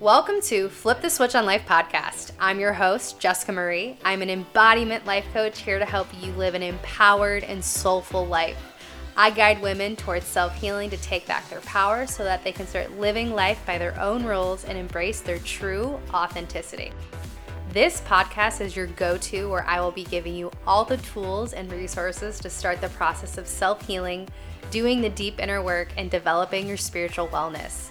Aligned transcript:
Welcome 0.00 0.42
to 0.42 0.68
Flip 0.68 1.00
the 1.00 1.08
Switch 1.08 1.34
on 1.34 1.46
Life 1.46 1.64
podcast. 1.66 2.32
I'm 2.38 2.60
your 2.60 2.74
host, 2.74 3.18
Jessica 3.18 3.50
Marie. 3.50 3.96
I'm 4.04 4.20
an 4.20 4.28
embodiment 4.28 5.06
life 5.06 5.24
coach 5.32 5.60
here 5.60 5.78
to 5.78 5.86
help 5.86 6.06
you 6.20 6.32
live 6.32 6.54
an 6.54 6.62
empowered 6.62 7.44
and 7.44 7.64
soulful 7.64 8.26
life. 8.26 8.58
I 9.16 9.30
guide 9.30 9.62
women 9.62 9.96
towards 9.96 10.26
self 10.26 10.54
healing 10.54 10.90
to 10.90 10.98
take 10.98 11.26
back 11.26 11.48
their 11.48 11.62
power 11.62 12.06
so 12.06 12.24
that 12.24 12.44
they 12.44 12.52
can 12.52 12.66
start 12.66 12.98
living 12.98 13.30
life 13.32 13.58
by 13.64 13.78
their 13.78 13.98
own 13.98 14.22
rules 14.22 14.66
and 14.66 14.76
embrace 14.76 15.22
their 15.22 15.38
true 15.38 15.98
authenticity. 16.12 16.92
This 17.70 18.02
podcast 18.02 18.60
is 18.60 18.76
your 18.76 18.88
go 18.88 19.16
to 19.16 19.48
where 19.48 19.64
I 19.64 19.80
will 19.80 19.92
be 19.92 20.04
giving 20.04 20.34
you 20.34 20.50
all 20.66 20.84
the 20.84 20.98
tools 20.98 21.54
and 21.54 21.72
resources 21.72 22.38
to 22.40 22.50
start 22.50 22.82
the 22.82 22.90
process 22.90 23.38
of 23.38 23.46
self 23.46 23.86
healing, 23.86 24.28
doing 24.70 25.00
the 25.00 25.08
deep 25.08 25.40
inner 25.40 25.62
work, 25.62 25.88
and 25.96 26.10
developing 26.10 26.68
your 26.68 26.76
spiritual 26.76 27.28
wellness. 27.28 27.88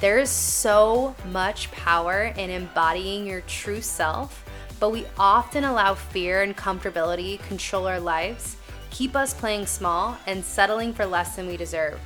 There 0.00 0.20
is 0.20 0.30
so 0.30 1.16
much 1.32 1.72
power 1.72 2.32
in 2.36 2.50
embodying 2.50 3.26
your 3.26 3.40
true 3.42 3.80
self, 3.80 4.44
but 4.78 4.90
we 4.90 5.06
often 5.18 5.64
allow 5.64 5.94
fear 5.94 6.42
and 6.42 6.56
comfortability 6.56 7.42
control 7.48 7.88
our 7.88 7.98
lives, 7.98 8.56
keep 8.90 9.16
us 9.16 9.34
playing 9.34 9.66
small, 9.66 10.16
and 10.28 10.44
settling 10.44 10.92
for 10.92 11.04
less 11.04 11.34
than 11.34 11.48
we 11.48 11.56
deserve. 11.56 11.98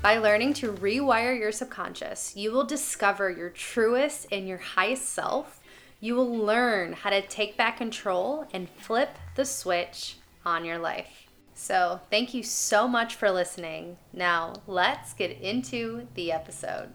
By 0.00 0.16
learning 0.16 0.54
to 0.54 0.72
rewire 0.72 1.38
your 1.38 1.52
subconscious, 1.52 2.34
you 2.34 2.52
will 2.52 2.64
discover 2.64 3.28
your 3.28 3.50
truest 3.50 4.28
and 4.32 4.48
your 4.48 4.56
highest 4.56 5.10
self. 5.10 5.60
You 6.00 6.14
will 6.14 6.34
learn 6.34 6.94
how 6.94 7.10
to 7.10 7.20
take 7.20 7.58
back 7.58 7.76
control 7.76 8.46
and 8.54 8.66
flip 8.66 9.10
the 9.34 9.44
switch 9.44 10.16
on 10.46 10.64
your 10.64 10.78
life. 10.78 11.26
So, 11.52 12.00
thank 12.10 12.32
you 12.32 12.42
so 12.42 12.88
much 12.88 13.14
for 13.14 13.30
listening. 13.30 13.98
Now, 14.14 14.54
let's 14.66 15.12
get 15.12 15.32
into 15.40 16.06
the 16.14 16.32
episode. 16.32 16.92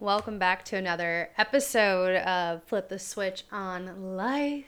Welcome 0.00 0.38
back 0.38 0.64
to 0.64 0.78
another 0.78 1.28
episode 1.36 2.16
of 2.22 2.64
Flip 2.64 2.88
the 2.88 2.98
Switch 2.98 3.44
on 3.52 4.16
Life. 4.16 4.64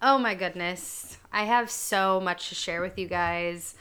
Oh 0.00 0.18
my 0.18 0.36
goodness. 0.36 1.18
I 1.32 1.46
have 1.46 1.68
so 1.68 2.20
much 2.20 2.48
to 2.48 2.54
share 2.54 2.80
with 2.80 2.96
you 2.96 3.08
guys. 3.08 3.74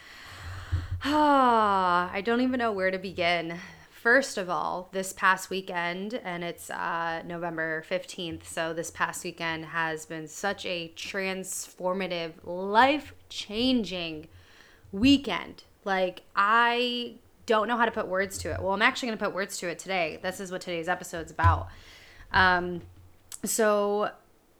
Ah, 1.05 2.09
I 2.11 2.21
don't 2.21 2.41
even 2.41 2.57
know 2.57 2.71
where 2.71 2.89
to 2.89 2.97
begin. 2.97 3.59
First 3.91 4.39
of 4.39 4.49
all, 4.49 4.89
this 4.91 5.13
past 5.13 5.51
weekend, 5.51 6.15
and 6.15 6.43
it's 6.43 6.71
uh, 6.71 7.21
November 7.27 7.85
15th, 7.87 8.45
so 8.45 8.73
this 8.73 8.89
past 8.89 9.23
weekend 9.23 9.65
has 9.65 10.07
been 10.07 10.27
such 10.27 10.65
a 10.65 10.91
transformative, 10.95 12.31
life 12.43 13.13
changing 13.29 14.29
weekend. 14.91 15.61
Like, 15.85 16.23
I 16.35 17.17
don't 17.45 17.67
know 17.67 17.77
how 17.77 17.85
to 17.85 17.91
put 17.91 18.07
words 18.07 18.37
to 18.39 18.51
it. 18.53 18.61
Well, 18.61 18.73
I'm 18.73 18.81
actually 18.81 19.07
going 19.07 19.17
to 19.17 19.25
put 19.25 19.33
words 19.33 19.57
to 19.57 19.69
it 19.69 19.79
today. 19.79 20.19
This 20.21 20.39
is 20.39 20.51
what 20.51 20.61
today's 20.61 20.87
episode's 20.87 21.31
about. 21.31 21.67
Um, 22.31 22.81
so, 23.43 24.11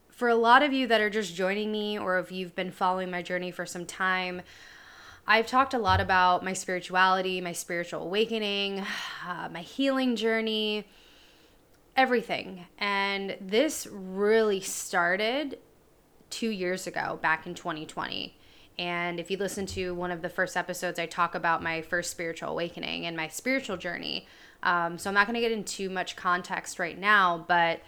for 0.10 0.30
a 0.30 0.36
lot 0.36 0.64
of 0.64 0.74
you 0.74 0.88
that 0.88 1.02
are 1.02 1.10
just 1.10 1.36
joining 1.36 1.72
me, 1.72 1.98
or 1.98 2.20
if 2.20 2.32
you've 2.32 2.56
been 2.56 2.72
following 2.72 3.10
my 3.10 3.22
journey 3.22 3.52
for 3.52 3.66
some 3.66 3.86
time, 3.86 4.42
I've 5.28 5.48
talked 5.48 5.74
a 5.74 5.80
lot 5.80 6.02
about 6.02 6.44
my 6.44 6.54
spirituality, 6.54 7.42
my 7.42 7.54
spiritual 7.54 8.04
awakening, 8.04 8.86
uh, 9.28 9.50
my 9.52 9.62
healing 9.62 10.16
journey, 10.16 10.88
everything. 11.96 12.66
And 12.78 13.38
this 13.40 13.88
really 13.92 14.62
started 14.62 15.60
two 16.30 16.50
years 16.50 16.88
ago, 16.88 17.20
back 17.22 17.46
in 17.46 17.54
2020. 17.54 18.38
And 18.82 19.20
if 19.20 19.30
you 19.30 19.38
listen 19.38 19.68
to 19.68 19.94
one 19.94 20.10
of 20.10 20.24
the 20.24 20.30
first 20.30 20.58
episodes, 20.58 20.98
I 20.98 21.06
talk 21.06 21.36
about 21.36 21.62
my 21.62 21.84
first 21.84 22.10
spiritual 22.10 22.50
awakening 22.50 23.06
and 23.06 23.16
my 23.16 23.28
spiritual 23.28 23.78
journey. 23.78 24.26
Um, 24.64 24.98
so 24.98 25.08
I'm 25.08 25.14
not 25.14 25.28
going 25.28 25.36
to 25.36 25.40
get 25.40 25.52
into 25.52 25.88
much 25.88 26.16
context 26.16 26.80
right 26.80 26.98
now, 26.98 27.46
but 27.48 27.82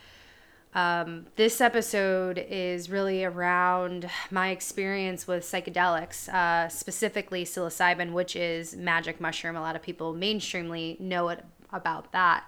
um, 0.76 1.26
this 1.36 1.62
episode 1.62 2.38
is 2.38 2.92
really 2.92 3.24
around 3.24 4.08
my 4.30 4.52
experience 4.52 5.26
with 5.26 5.44
psychedelics, 5.44 6.30
uh, 6.30 6.70
specifically 6.70 7.44
psilocybin, 7.44 8.12
which 8.12 8.36
is 8.36 8.76
magic 8.76 9.20
mushroom. 9.20 9.56
A 9.56 9.62
lot 9.62 9.76
of 9.76 9.82
people 9.82 10.14
mainstreamly 10.14 11.00
know 11.00 11.30
it 11.30 11.44
about 11.72 12.12
that. 12.12 12.48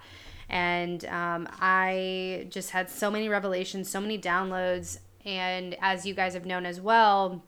And 0.49 1.03
um, 1.05 1.47
I 1.59 2.45
just 2.51 2.69
had 2.69 2.91
so 2.91 3.09
many 3.09 3.27
revelations, 3.27 3.89
so 3.89 3.99
many 3.99 4.19
downloads. 4.19 4.99
And 5.25 5.75
as 5.81 6.05
you 6.05 6.13
guys 6.13 6.35
have 6.35 6.45
known 6.45 6.67
as 6.67 6.79
well, 6.79 7.41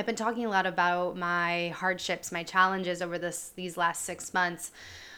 I've 0.00 0.06
been 0.06 0.16
talking 0.16 0.46
a 0.46 0.48
lot 0.48 0.64
about 0.64 1.18
my 1.18 1.74
hardships, 1.76 2.32
my 2.32 2.42
challenges 2.42 3.02
over 3.02 3.18
this 3.18 3.52
these 3.54 3.76
last 3.76 4.02
6 4.06 4.32
months 4.32 4.72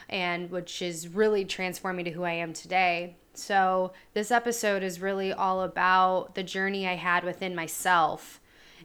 and 0.08 0.50
which 0.50 0.82
is 0.82 1.06
really 1.06 1.44
transformed 1.44 1.98
me 1.98 2.02
to 2.02 2.10
who 2.10 2.24
I 2.24 2.32
am 2.32 2.52
today. 2.52 3.14
So, 3.32 3.92
this 4.12 4.32
episode 4.32 4.82
is 4.82 5.00
really 5.00 5.32
all 5.32 5.62
about 5.62 6.34
the 6.34 6.42
journey 6.42 6.88
I 6.88 6.96
had 6.96 7.22
within 7.22 7.54
myself 7.54 8.40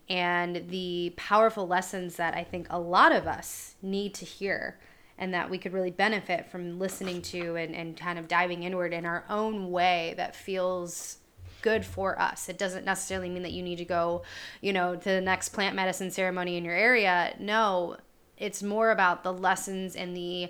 and 0.08 0.70
the 0.70 1.16
powerful 1.18 1.68
lessons 1.68 2.18
that 2.18 2.36
I 2.36 2.44
think 2.44 2.68
a 2.70 2.80
lot 2.80 3.12
of 3.12 3.26
us 3.26 3.74
need 3.82 4.14
to 4.14 4.26
hear 4.26 4.80
and 5.18 5.34
that 5.34 5.50
we 5.50 5.58
could 5.58 5.74
really 5.74 5.90
benefit 5.90 6.46
from 6.46 6.78
listening 6.78 7.24
to 7.24 7.56
and, 7.56 7.76
and 7.76 7.98
kind 7.98 8.20
of 8.20 8.28
diving 8.28 8.62
inward 8.62 8.94
in 8.94 9.08
our 9.08 9.26
own 9.32 9.72
way 9.72 10.14
that 10.18 10.36
feels 10.36 11.18
good 11.68 11.86
for 11.86 12.18
us. 12.18 12.48
It 12.48 12.58
doesn't 12.58 12.86
necessarily 12.86 13.28
mean 13.28 13.44
that 13.44 13.52
you 13.52 13.62
need 13.62 13.76
to 13.80 13.84
go, 13.84 14.22
you 14.62 14.72
know, 14.72 14.96
to 14.96 15.04
the 15.04 15.20
next 15.20 15.50
plant 15.50 15.76
medicine 15.76 16.12
ceremony 16.12 16.56
in 16.56 16.64
your 16.64 16.74
area. 16.74 17.36
No, 17.40 17.98
it's 18.38 18.64
more 18.64 18.92
about 18.92 19.24
the 19.24 19.34
lessons 19.34 19.94
and 19.94 20.16
the 20.16 20.50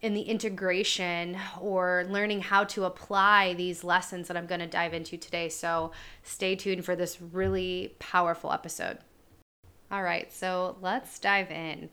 in 0.00 0.14
the 0.14 0.22
integration 0.22 1.36
or 1.60 2.06
learning 2.08 2.42
how 2.42 2.62
to 2.64 2.84
apply 2.84 3.54
these 3.54 3.82
lessons 3.82 4.28
that 4.28 4.36
I'm 4.36 4.46
going 4.46 4.60
to 4.60 4.68
dive 4.68 4.94
into 4.94 5.16
today. 5.16 5.48
So 5.48 5.90
stay 6.22 6.54
tuned 6.54 6.84
for 6.84 6.94
this 6.94 7.20
really 7.20 7.96
powerful 7.98 8.52
episode. 8.52 8.98
All 9.90 10.04
right, 10.04 10.32
so 10.32 10.76
let's 10.80 11.18
dive 11.18 11.50
in. 11.50 11.90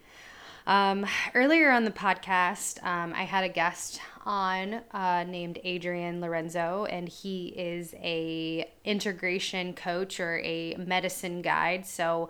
Um, 0.67 1.05
earlier 1.33 1.71
on 1.71 1.85
the 1.85 1.91
podcast, 1.91 2.83
um, 2.85 3.13
I 3.15 3.23
had 3.23 3.45
a 3.45 3.49
guest 3.49 4.01
on 4.25 4.81
uh, 4.91 5.23
named 5.23 5.59
Adrian 5.63 6.19
Lorenzo, 6.19 6.85
and 6.89 7.07
he 7.07 7.53
is 7.55 7.95
a 7.99 8.69
integration 8.83 9.73
coach 9.73 10.19
or 10.19 10.39
a 10.39 10.75
medicine 10.75 11.41
guide. 11.41 11.85
So 11.85 12.27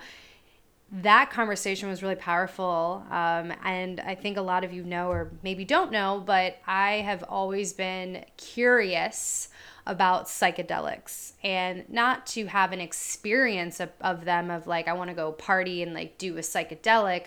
that 0.92 1.32
conversation 1.32 1.90
was 1.90 2.04
really 2.04 2.16
powerful. 2.16 3.04
Um, 3.10 3.52
and 3.64 4.00
I 4.02 4.14
think 4.14 4.38
a 4.38 4.42
lot 4.42 4.64
of 4.64 4.72
you 4.72 4.84
know, 4.84 5.10
or 5.10 5.32
maybe 5.42 5.66
don't 5.66 5.92
know, 5.92 6.22
but 6.24 6.58
I 6.68 6.98
have 6.98 7.24
always 7.24 7.74
been 7.74 8.24
curious 8.38 9.50
about 9.88 10.28
psychedelics 10.28 11.32
and 11.44 11.90
not 11.90 12.28
to 12.28 12.46
have 12.46 12.72
an 12.72 12.82
experience 12.82 13.80
of, 13.80 13.90
of 14.00 14.26
them, 14.26 14.52
of 14.52 14.68
like, 14.68 14.88
I 14.88 14.94
want 14.94 15.10
to 15.10 15.16
go 15.16 15.32
party 15.32 15.82
and 15.82 15.96
like 15.96 16.20
do 16.20 16.38
a 16.38 16.42
psychedelic 16.42 17.26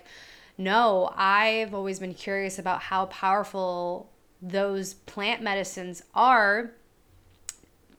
no, 0.63 1.11
I've 1.15 1.73
always 1.73 1.99
been 1.99 2.13
curious 2.13 2.59
about 2.59 2.81
how 2.81 3.05
powerful 3.07 4.09
those 4.41 4.93
plant 4.93 5.41
medicines 5.41 6.03
are 6.15 6.71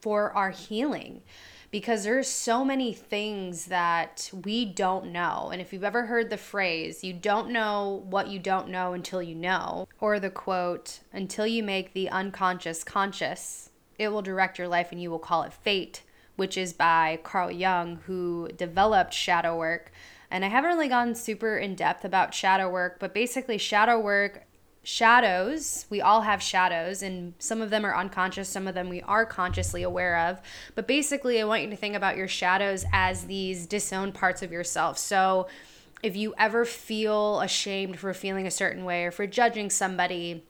for 0.01 0.31
our 0.33 0.49
healing 0.49 1.21
because 1.73 2.03
there's 2.03 2.27
so 2.27 2.63
many 2.63 2.93
things 2.93 3.65
that 3.65 4.29
we 4.45 4.63
don't 4.63 5.11
know. 5.11 5.49
And 5.51 5.59
if 5.59 5.73
you've 5.73 5.83
ever 5.83 6.05
heard 6.05 6.29
the 6.29 6.37
phrase, 6.37 7.03
you 7.03 7.13
don't 7.13 7.49
know 7.49 8.03
what 8.09 8.27
you 8.27 8.37
don't 8.37 8.69
know 8.69 8.93
until 8.93 9.23
you 9.23 9.33
know, 9.33 9.87
or 9.99 10.19
the 10.19 10.29
quote, 10.29 10.99
until 11.11 11.47
you 11.47 11.63
make 11.63 11.93
the 11.93 12.09
unconscious 12.09 12.83
conscious, 12.83 13.71
it 13.97 14.09
will 14.09 14.21
direct 14.21 14.59
your 14.59 14.67
life 14.67 14.91
and 14.91 15.01
you 15.01 15.09
will 15.09 15.17
call 15.17 15.41
it 15.41 15.51
fate, 15.51 16.03
which 16.35 16.57
is 16.59 16.73
by 16.73 17.19
Carl 17.23 17.49
Jung, 17.49 18.01
who 18.05 18.49
developed 18.55 19.15
shadow 19.15 19.57
work 19.57 19.91
and 20.33 20.43
I 20.43 20.47
haven't 20.47 20.71
really 20.71 20.87
gone 20.87 21.13
super 21.13 21.57
in 21.57 21.75
depth 21.75 22.03
about 22.03 22.33
shadow 22.33 22.67
work, 22.67 22.97
but 22.99 23.13
basically, 23.13 23.59
shadow 23.59 23.99
work, 23.99 24.47
shadows, 24.81 25.85
we 25.91 26.01
all 26.01 26.21
have 26.21 26.41
shadows, 26.41 27.03
and 27.03 27.35
some 27.37 27.61
of 27.61 27.69
them 27.69 27.85
are 27.85 27.95
unconscious, 27.95 28.49
some 28.49 28.67
of 28.67 28.73
them 28.73 28.89
we 28.89 29.03
are 29.03 29.27
consciously 29.27 29.83
aware 29.83 30.17
of. 30.17 30.41
But 30.73 30.87
basically, 30.87 31.39
I 31.39 31.43
want 31.43 31.61
you 31.61 31.69
to 31.69 31.75
think 31.75 31.95
about 31.95 32.17
your 32.17 32.27
shadows 32.27 32.83
as 32.91 33.25
these 33.27 33.67
disowned 33.67 34.15
parts 34.15 34.41
of 34.41 34.51
yourself. 34.51 34.97
So, 34.97 35.47
if 36.01 36.15
you 36.15 36.33
ever 36.35 36.65
feel 36.65 37.39
ashamed 37.39 37.99
for 37.99 38.11
feeling 38.15 38.47
a 38.47 38.51
certain 38.51 38.85
way 38.85 39.05
or 39.05 39.11
for 39.11 39.27
judging 39.27 39.69
somebody, 39.69 40.43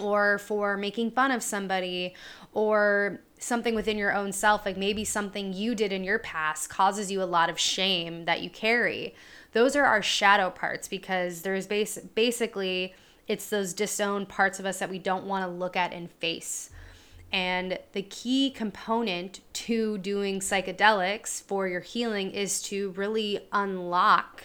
or 0.00 0.38
for 0.38 0.76
making 0.76 1.10
fun 1.10 1.30
of 1.30 1.42
somebody 1.42 2.14
or 2.52 3.20
something 3.38 3.74
within 3.74 3.98
your 3.98 4.14
own 4.14 4.32
self, 4.32 4.66
like 4.66 4.76
maybe 4.76 5.04
something 5.04 5.52
you 5.52 5.74
did 5.74 5.92
in 5.92 6.04
your 6.04 6.18
past 6.18 6.68
causes 6.70 7.10
you 7.10 7.22
a 7.22 7.24
lot 7.24 7.50
of 7.50 7.58
shame 7.58 8.24
that 8.24 8.42
you 8.42 8.50
carry. 8.50 9.14
Those 9.52 9.76
are 9.76 9.84
our 9.84 10.02
shadow 10.02 10.50
parts 10.50 10.88
because 10.88 11.42
there's 11.42 11.66
base 11.66 11.98
basically 12.14 12.94
it's 13.26 13.50
those 13.50 13.74
disowned 13.74 14.28
parts 14.28 14.58
of 14.58 14.64
us 14.64 14.78
that 14.78 14.88
we 14.90 14.98
don't 14.98 15.26
want 15.26 15.44
to 15.44 15.50
look 15.50 15.76
at 15.76 15.92
and 15.92 16.10
face. 16.10 16.70
And 17.30 17.78
the 17.92 18.02
key 18.02 18.50
component 18.50 19.40
to 19.52 19.98
doing 19.98 20.40
psychedelics 20.40 21.42
for 21.42 21.68
your 21.68 21.80
healing 21.80 22.30
is 22.30 22.62
to 22.62 22.90
really 22.92 23.40
unlock 23.52 24.44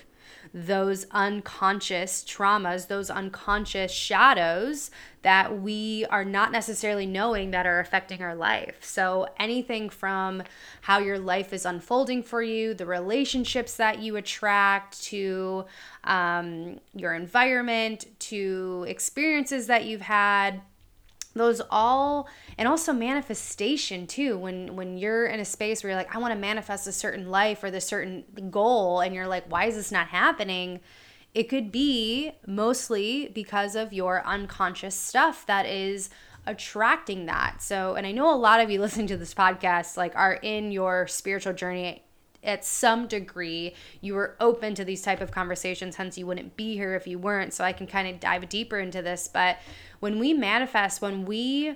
those 0.54 1.08
unconscious 1.12 2.24
traumas, 2.24 2.88
those 2.88 3.10
unconscious 3.10 3.92
shadows 3.92 4.92
that 5.24 5.62
we 5.62 6.06
are 6.10 6.24
not 6.24 6.52
necessarily 6.52 7.08
knowing 7.08 7.52
that 7.52 7.66
are 7.66 7.80
affecting 7.80 8.22
our 8.22 8.36
life. 8.36 8.78
So, 8.82 9.28
anything 9.40 9.90
from 9.90 10.44
how 10.82 11.00
your 11.00 11.18
life 11.18 11.54
is 11.54 11.66
unfolding 11.66 12.22
for 12.22 12.44
you, 12.44 12.74
the 12.74 12.86
relationships 12.86 13.78
that 13.78 14.00
you 14.00 14.16
attract, 14.16 15.02
to 15.06 15.66
um, 16.04 16.80
your 16.94 17.16
environment, 17.16 18.06
to 18.20 18.86
experiences 18.88 19.68
that 19.68 19.86
you've 19.86 20.02
had 20.02 20.62
those 21.36 21.62
all 21.72 22.28
and 22.58 22.68
also 22.68 22.94
manifestation 22.94 24.06
too 24.06 24.38
when 24.38 24.76
when 24.76 24.98
you're 24.98 25.26
in 25.26 25.40
a 25.40 25.46
space 25.46 25.84
where 25.84 25.92
you're 25.92 25.98
like 25.98 26.16
i 26.16 26.20
want 26.20 26.34
to 26.34 26.40
manifest 26.40 26.86
a 26.86 26.92
certain 26.92 27.32
life 27.32 27.64
or 27.64 27.72
this 27.72 27.88
certain 27.88 28.24
goal 28.52 29.00
and 29.00 29.16
you're 29.16 29.28
like 29.28 29.44
why 29.50 29.66
is 29.66 29.76
this 29.76 29.92
not 29.92 30.08
happening? 30.08 30.80
It 31.34 31.50
could 31.50 31.72
be 31.72 32.32
mostly 32.46 33.30
because 33.34 33.76
of 33.76 33.92
your 33.94 34.26
unconscious 34.26 34.96
stuff 34.96 35.46
that 35.48 35.66
is 35.66 36.10
attracting 36.46 37.26
that. 37.28 37.62
So 37.62 37.96
and 37.96 38.06
i 38.06 38.12
know 38.12 38.34
a 38.34 38.36
lot 38.36 38.60
of 38.60 38.70
you 38.70 38.80
listening 38.86 39.08
to 39.08 39.18
this 39.18 39.34
podcast 39.34 39.98
like 39.98 40.16
are 40.16 40.34
in 40.34 40.72
your 40.72 41.08
spiritual 41.08 41.54
journey 41.54 42.04
at 42.44 42.66
some 42.66 43.08
degree 43.08 43.74
you 44.02 44.14
were 44.14 44.36
open 44.40 44.76
to 44.76 44.84
these 44.84 45.02
type 45.02 45.22
of 45.22 45.32
conversations 45.32 45.96
hence 45.96 46.18
you 46.18 46.26
wouldn't 46.26 46.56
be 46.56 46.76
here 46.76 46.96
if 46.96 47.08
you 47.08 47.18
weren't. 47.18 47.54
So 47.54 47.64
i 47.64 47.74
can 47.74 47.88
kind 47.88 48.08
of 48.08 48.20
dive 48.20 48.50
deeper 48.50 48.80
into 48.80 49.02
this 49.02 49.28
but 49.28 49.58
when 50.00 50.20
we 50.20 50.34
manifest 50.34 51.02
when 51.02 51.26
we 51.26 51.76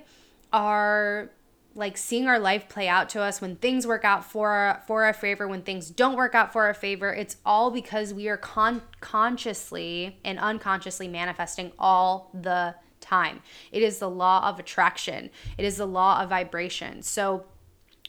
are 0.52 1.30
like 1.74 1.96
seeing 1.96 2.26
our 2.26 2.38
life 2.38 2.68
play 2.68 2.88
out 2.88 3.08
to 3.10 3.20
us 3.20 3.40
when 3.40 3.54
things 3.56 3.86
work 3.86 4.04
out 4.04 4.24
for 4.24 4.50
our, 4.50 4.82
for 4.86 5.04
our 5.04 5.12
favor 5.12 5.46
when 5.46 5.62
things 5.62 5.90
don't 5.90 6.16
work 6.16 6.34
out 6.34 6.52
for 6.52 6.64
our 6.64 6.74
favor 6.74 7.12
it's 7.12 7.36
all 7.44 7.70
because 7.70 8.12
we 8.12 8.28
are 8.28 8.36
con- 8.36 8.82
consciously 9.00 10.18
and 10.24 10.38
unconsciously 10.38 11.06
manifesting 11.06 11.72
all 11.78 12.30
the 12.34 12.74
time. 13.00 13.42
It 13.72 13.82
is 13.82 13.98
the 13.98 14.10
law 14.10 14.48
of 14.48 14.58
attraction. 14.58 15.30
It 15.56 15.64
is 15.64 15.76
the 15.76 15.86
law 15.86 16.22
of 16.22 16.28
vibration. 16.28 17.02
So 17.02 17.44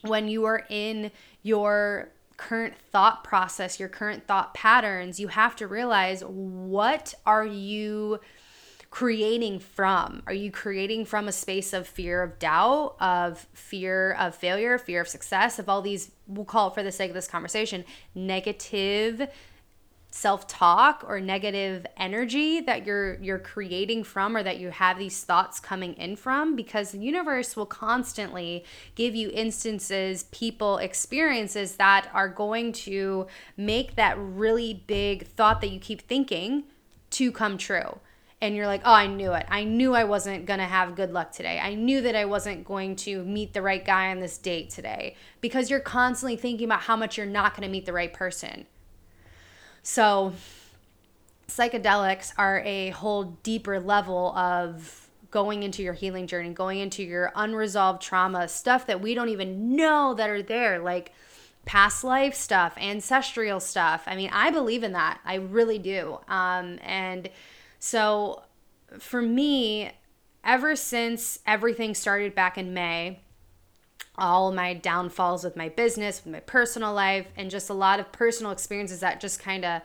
when 0.01 0.27
you 0.27 0.45
are 0.45 0.65
in 0.69 1.11
your 1.41 2.11
current 2.39 2.73
thought 2.91 3.21
process, 3.21 3.81
your 3.81 3.89
current 3.89 4.25
thought 4.25 4.53
patterns, 4.53 5.19
you 5.19 5.27
have 5.27 5.57
to 5.57 5.67
realize 5.67 6.23
what 6.23 7.13
are 7.25 7.45
you 7.45 8.21
creating 8.89 9.59
from? 9.59 10.23
Are 10.25 10.33
you 10.33 10.49
creating 10.49 11.03
from 11.03 11.27
a 11.27 11.33
space 11.33 11.73
of 11.73 11.85
fear 11.85 12.23
of 12.23 12.39
doubt, 12.39 12.95
of 13.01 13.45
fear 13.53 14.13
of 14.13 14.33
failure, 14.35 14.77
fear 14.77 15.01
of 15.01 15.07
success, 15.09 15.59
of 15.59 15.67
all 15.67 15.81
these, 15.81 16.11
we'll 16.27 16.45
call 16.45 16.69
it 16.69 16.75
for 16.75 16.81
the 16.81 16.93
sake 16.93 17.09
of 17.09 17.13
this 17.13 17.27
conversation, 17.27 17.83
negative 18.15 19.27
self-talk 20.11 21.03
or 21.07 21.21
negative 21.21 21.85
energy 21.95 22.61
that 22.61 22.85
you're 22.85 23.15
you're 23.21 23.37
creating 23.39 24.03
from 24.03 24.35
or 24.35 24.41
that 24.41 24.59
you 24.59 24.69
have 24.71 24.97
these 24.97 25.23
thoughts 25.23 25.59
coming 25.59 25.93
in 25.93 26.15
from 26.15 26.55
because 26.55 26.91
the 26.91 26.97
universe 26.97 27.55
will 27.55 27.65
constantly 27.65 28.65
give 28.95 29.15
you 29.15 29.29
instances 29.33 30.23
people 30.31 30.77
experiences 30.77 31.75
that 31.75 32.09
are 32.11 32.27
going 32.27 32.71
to 32.71 33.27
make 33.55 33.95
that 33.95 34.17
really 34.17 34.83
big 34.87 35.27
thought 35.27 35.61
that 35.61 35.69
you 35.69 35.79
keep 35.79 36.01
thinking 36.01 36.63
to 37.11 37.31
come 37.31 37.57
true 37.57 37.99
and 38.41 38.55
you're 38.55 38.67
like, 38.67 38.81
oh, 38.85 38.93
I 38.93 39.07
knew 39.07 39.33
it. 39.33 39.45
I 39.49 39.65
knew 39.65 39.93
I 39.93 40.05
wasn't 40.05 40.45
going 40.45 40.59
to 40.59 40.65
have 40.65 40.95
good 40.95 41.11
luck 41.11 41.33
today. 41.33 41.59
I 41.59 41.75
knew 41.75 42.01
that 42.01 42.15
I 42.15 42.23
wasn't 42.23 42.63
going 42.63 42.95
to 42.97 43.23
meet 43.25 43.53
the 43.53 43.61
right 43.61 43.83
guy 43.83 44.11
on 44.11 44.21
this 44.21 44.37
date 44.37 44.69
today 44.69 45.15
because 45.41 45.69
you're 45.69 45.81
constantly 45.81 46.37
thinking 46.37 46.65
about 46.65 46.81
how 46.81 46.95
much 46.95 47.17
you're 47.17 47.25
not 47.25 47.53
going 47.53 47.67
to 47.67 47.71
meet 47.71 47.85
the 47.85 47.91
right 47.91 48.13
person. 48.13 48.65
So, 49.83 50.33
psychedelics 51.47 52.33
are 52.37 52.61
a 52.65 52.89
whole 52.91 53.23
deeper 53.43 53.79
level 53.79 54.35
of 54.37 55.09
going 55.31 55.63
into 55.63 55.83
your 55.83 55.93
healing 55.93 56.27
journey, 56.27 56.49
going 56.49 56.79
into 56.79 57.03
your 57.03 57.31
unresolved 57.35 58.01
trauma, 58.01 58.47
stuff 58.47 58.87
that 58.87 59.01
we 59.01 59.13
don't 59.13 59.29
even 59.29 59.75
know 59.75 60.13
that 60.15 60.29
are 60.29 60.41
there, 60.41 60.79
like 60.79 61.11
past 61.65 62.03
life 62.03 62.33
stuff, 62.33 62.75
ancestral 62.77 63.59
stuff. 63.59 64.03
I 64.07 64.15
mean, 64.15 64.29
I 64.33 64.49
believe 64.49 64.83
in 64.83 64.93
that. 64.93 65.19
I 65.25 65.35
really 65.35 65.77
do. 65.77 66.19
Um, 66.27 66.79
and 66.81 67.29
so 67.77 68.43
for 68.97 69.21
me, 69.21 69.91
ever 70.43 70.75
since 70.75 71.39
everything 71.45 71.93
started 71.93 72.33
back 72.33 72.57
in 72.57 72.73
May, 72.73 73.19
all 74.19 74.51
my 74.51 74.73
downfalls 74.73 75.43
with 75.43 75.55
my 75.55 75.69
business, 75.69 76.23
with 76.23 76.33
my 76.33 76.39
personal 76.41 76.93
life, 76.93 77.27
and 77.35 77.49
just 77.49 77.69
a 77.69 77.73
lot 77.73 77.99
of 77.99 78.11
personal 78.11 78.51
experiences 78.51 78.99
that 78.99 79.19
just 79.19 79.39
kind 79.39 79.65
of 79.65 79.81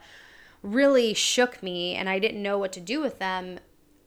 really 0.61 1.13
shook 1.13 1.61
me 1.61 1.95
and 1.95 2.09
I 2.09 2.19
didn't 2.19 2.41
know 2.41 2.57
what 2.57 2.73
to 2.73 2.79
do 2.79 2.99
with 2.99 3.19
them. 3.19 3.59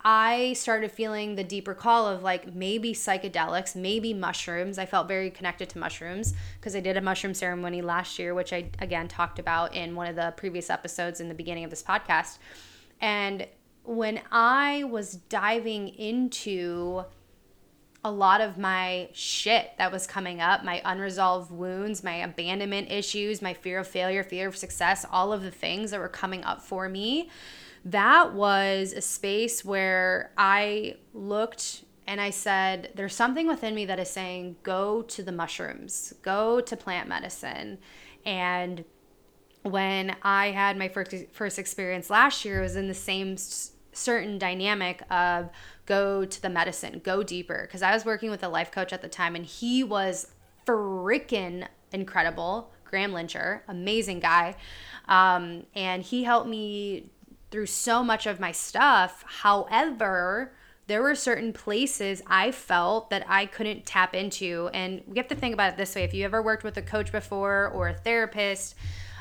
I 0.04 0.52
started 0.54 0.92
feeling 0.92 1.34
the 1.34 1.44
deeper 1.44 1.74
call 1.74 2.06
of 2.06 2.22
like 2.22 2.54
maybe 2.54 2.92
psychedelics, 2.92 3.74
maybe 3.74 4.14
mushrooms. 4.14 4.78
I 4.78 4.86
felt 4.86 5.08
very 5.08 5.30
connected 5.30 5.68
to 5.70 5.78
mushrooms 5.78 6.34
because 6.58 6.76
I 6.76 6.80
did 6.80 6.96
a 6.96 7.00
mushroom 7.00 7.34
ceremony 7.34 7.82
last 7.82 8.18
year, 8.18 8.34
which 8.34 8.52
I 8.52 8.70
again 8.78 9.08
talked 9.08 9.38
about 9.38 9.74
in 9.74 9.96
one 9.96 10.06
of 10.06 10.16
the 10.16 10.32
previous 10.36 10.70
episodes 10.70 11.20
in 11.20 11.28
the 11.28 11.34
beginning 11.34 11.64
of 11.64 11.70
this 11.70 11.82
podcast. 11.82 12.38
And 13.00 13.46
when 13.84 14.20
I 14.30 14.84
was 14.84 15.14
diving 15.14 15.88
into 15.88 17.04
a 18.04 18.10
lot 18.10 18.40
of 18.40 18.56
my 18.56 19.08
shit 19.12 19.72
that 19.78 19.90
was 19.90 20.06
coming 20.06 20.40
up 20.40 20.64
my 20.64 20.80
unresolved 20.84 21.50
wounds, 21.50 22.04
my 22.04 22.16
abandonment 22.16 22.90
issues, 22.90 23.42
my 23.42 23.52
fear 23.52 23.80
of 23.80 23.88
failure, 23.88 24.22
fear 24.22 24.48
of 24.48 24.56
success, 24.56 25.04
all 25.10 25.32
of 25.32 25.42
the 25.42 25.50
things 25.50 25.90
that 25.90 26.00
were 26.00 26.08
coming 26.08 26.44
up 26.44 26.62
for 26.62 26.88
me. 26.88 27.28
That 27.84 28.34
was 28.34 28.92
a 28.92 29.00
space 29.00 29.64
where 29.64 30.30
I 30.36 30.96
looked 31.12 31.84
and 32.06 32.20
I 32.20 32.30
said, 32.30 32.92
There's 32.94 33.14
something 33.14 33.46
within 33.46 33.74
me 33.74 33.84
that 33.86 33.98
is 33.98 34.10
saying, 34.10 34.56
go 34.62 35.02
to 35.02 35.22
the 35.22 35.30
mushrooms, 35.32 36.14
go 36.22 36.60
to 36.60 36.76
plant 36.76 37.08
medicine. 37.08 37.78
And 38.24 38.84
when 39.62 40.16
I 40.22 40.50
had 40.50 40.78
my 40.78 40.88
first, 40.88 41.14
first 41.32 41.58
experience 41.58 42.10
last 42.10 42.44
year, 42.44 42.60
it 42.60 42.62
was 42.62 42.76
in 42.76 42.88
the 42.88 42.94
same 42.94 43.36
certain 43.98 44.38
dynamic 44.38 45.02
of 45.10 45.50
go 45.86 46.24
to 46.24 46.42
the 46.42 46.48
medicine, 46.48 47.00
go 47.04 47.22
deeper. 47.22 47.62
Because 47.62 47.82
I 47.82 47.92
was 47.92 48.04
working 48.04 48.30
with 48.30 48.42
a 48.42 48.48
life 48.48 48.70
coach 48.70 48.92
at 48.92 49.02
the 49.02 49.08
time 49.08 49.34
and 49.34 49.44
he 49.44 49.84
was 49.84 50.28
freaking 50.66 51.66
incredible. 51.92 52.72
Graham 52.84 53.12
Lyncher, 53.12 53.60
amazing 53.68 54.20
guy. 54.20 54.56
Um, 55.08 55.64
and 55.74 56.02
he 56.02 56.24
helped 56.24 56.48
me 56.48 57.10
through 57.50 57.66
so 57.66 58.02
much 58.02 58.26
of 58.26 58.40
my 58.40 58.52
stuff. 58.52 59.24
However, 59.26 60.52
there 60.86 61.02
were 61.02 61.14
certain 61.14 61.52
places 61.52 62.22
I 62.26 62.50
felt 62.50 63.10
that 63.10 63.24
I 63.28 63.46
couldn't 63.46 63.84
tap 63.84 64.14
into. 64.14 64.70
And 64.72 65.02
we 65.06 65.18
have 65.18 65.28
to 65.28 65.34
think 65.34 65.52
about 65.52 65.72
it 65.72 65.76
this 65.76 65.94
way 65.94 66.04
if 66.04 66.14
you 66.14 66.24
ever 66.24 66.42
worked 66.42 66.64
with 66.64 66.76
a 66.78 66.82
coach 66.82 67.12
before 67.12 67.68
or 67.68 67.88
a 67.88 67.94
therapist, 67.94 68.74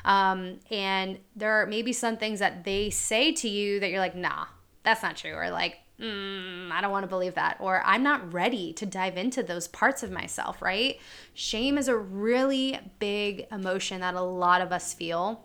um, 0.04 0.60
and 0.70 1.18
there 1.36 1.52
are 1.60 1.66
maybe 1.66 1.92
some 1.92 2.16
things 2.16 2.38
that 2.40 2.64
they 2.64 2.88
say 2.88 3.32
to 3.32 3.48
you 3.48 3.80
that 3.80 3.90
you're 3.90 4.00
like, 4.00 4.16
nah, 4.16 4.46
that's 4.88 5.02
not 5.02 5.16
true. 5.16 5.34
Or 5.34 5.50
like, 5.50 5.78
mm, 6.00 6.70
I 6.70 6.80
don't 6.80 6.90
want 6.90 7.02
to 7.02 7.08
believe 7.08 7.34
that. 7.34 7.58
Or 7.60 7.82
I'm 7.84 8.02
not 8.02 8.32
ready 8.32 8.72
to 8.74 8.86
dive 8.86 9.18
into 9.18 9.42
those 9.42 9.68
parts 9.68 10.02
of 10.02 10.10
myself, 10.10 10.62
right? 10.62 10.98
Shame 11.34 11.76
is 11.76 11.88
a 11.88 11.96
really 11.96 12.78
big 12.98 13.46
emotion 13.52 14.00
that 14.00 14.14
a 14.14 14.22
lot 14.22 14.62
of 14.62 14.72
us 14.72 14.94
feel 14.94 15.44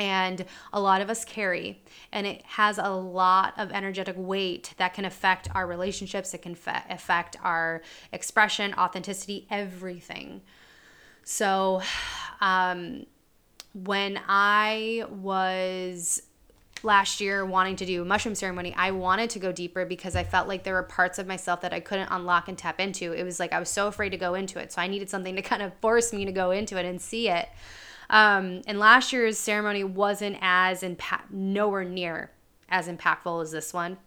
and 0.00 0.44
a 0.72 0.80
lot 0.80 1.02
of 1.02 1.10
us 1.10 1.24
carry 1.24 1.82
and 2.12 2.24
it 2.24 2.42
has 2.46 2.78
a 2.78 2.88
lot 2.88 3.52
of 3.58 3.72
energetic 3.72 4.14
weight 4.16 4.72
that 4.76 4.94
can 4.94 5.04
affect 5.04 5.48
our 5.56 5.66
relationships 5.66 6.32
it 6.32 6.40
can 6.40 6.54
fa- 6.54 6.84
affect 6.88 7.36
our 7.42 7.82
expression 8.12 8.72
authenticity 8.74 9.44
everything 9.50 10.40
so 11.24 11.82
um, 12.40 13.04
when 13.74 14.20
i 14.28 15.04
was 15.10 16.22
last 16.82 17.20
year 17.20 17.44
wanting 17.44 17.76
to 17.76 17.86
do 17.86 18.02
a 18.02 18.04
mushroom 18.04 18.34
ceremony, 18.34 18.74
I 18.76 18.90
wanted 18.90 19.30
to 19.30 19.38
go 19.38 19.52
deeper 19.52 19.84
because 19.84 20.16
I 20.16 20.24
felt 20.24 20.48
like 20.48 20.64
there 20.64 20.74
were 20.74 20.82
parts 20.82 21.18
of 21.18 21.26
myself 21.26 21.60
that 21.62 21.72
I 21.72 21.80
couldn't 21.80 22.08
unlock 22.10 22.48
and 22.48 22.56
tap 22.56 22.80
into. 22.80 23.12
It 23.12 23.24
was 23.24 23.40
like 23.40 23.52
I 23.52 23.58
was 23.58 23.68
so 23.68 23.86
afraid 23.88 24.10
to 24.10 24.16
go 24.16 24.34
into 24.34 24.58
it. 24.58 24.72
So 24.72 24.82
I 24.82 24.86
needed 24.86 25.10
something 25.10 25.36
to 25.36 25.42
kind 25.48 25.62
of 25.62 25.72
force 25.80 26.12
me 26.12 26.24
to 26.24 26.32
go 26.32 26.50
into 26.50 26.78
it 26.78 26.84
and 26.84 27.00
see 27.00 27.28
it. 27.28 27.48
Um, 28.10 28.62
and 28.66 28.78
last 28.78 29.12
year's 29.12 29.38
ceremony 29.38 29.84
wasn't 29.84 30.38
as 30.40 30.82
impact, 30.82 31.30
nowhere 31.30 31.84
near 31.84 32.30
as 32.68 32.88
impactful 32.88 33.42
as 33.42 33.50
this 33.50 33.74
one. 33.74 33.98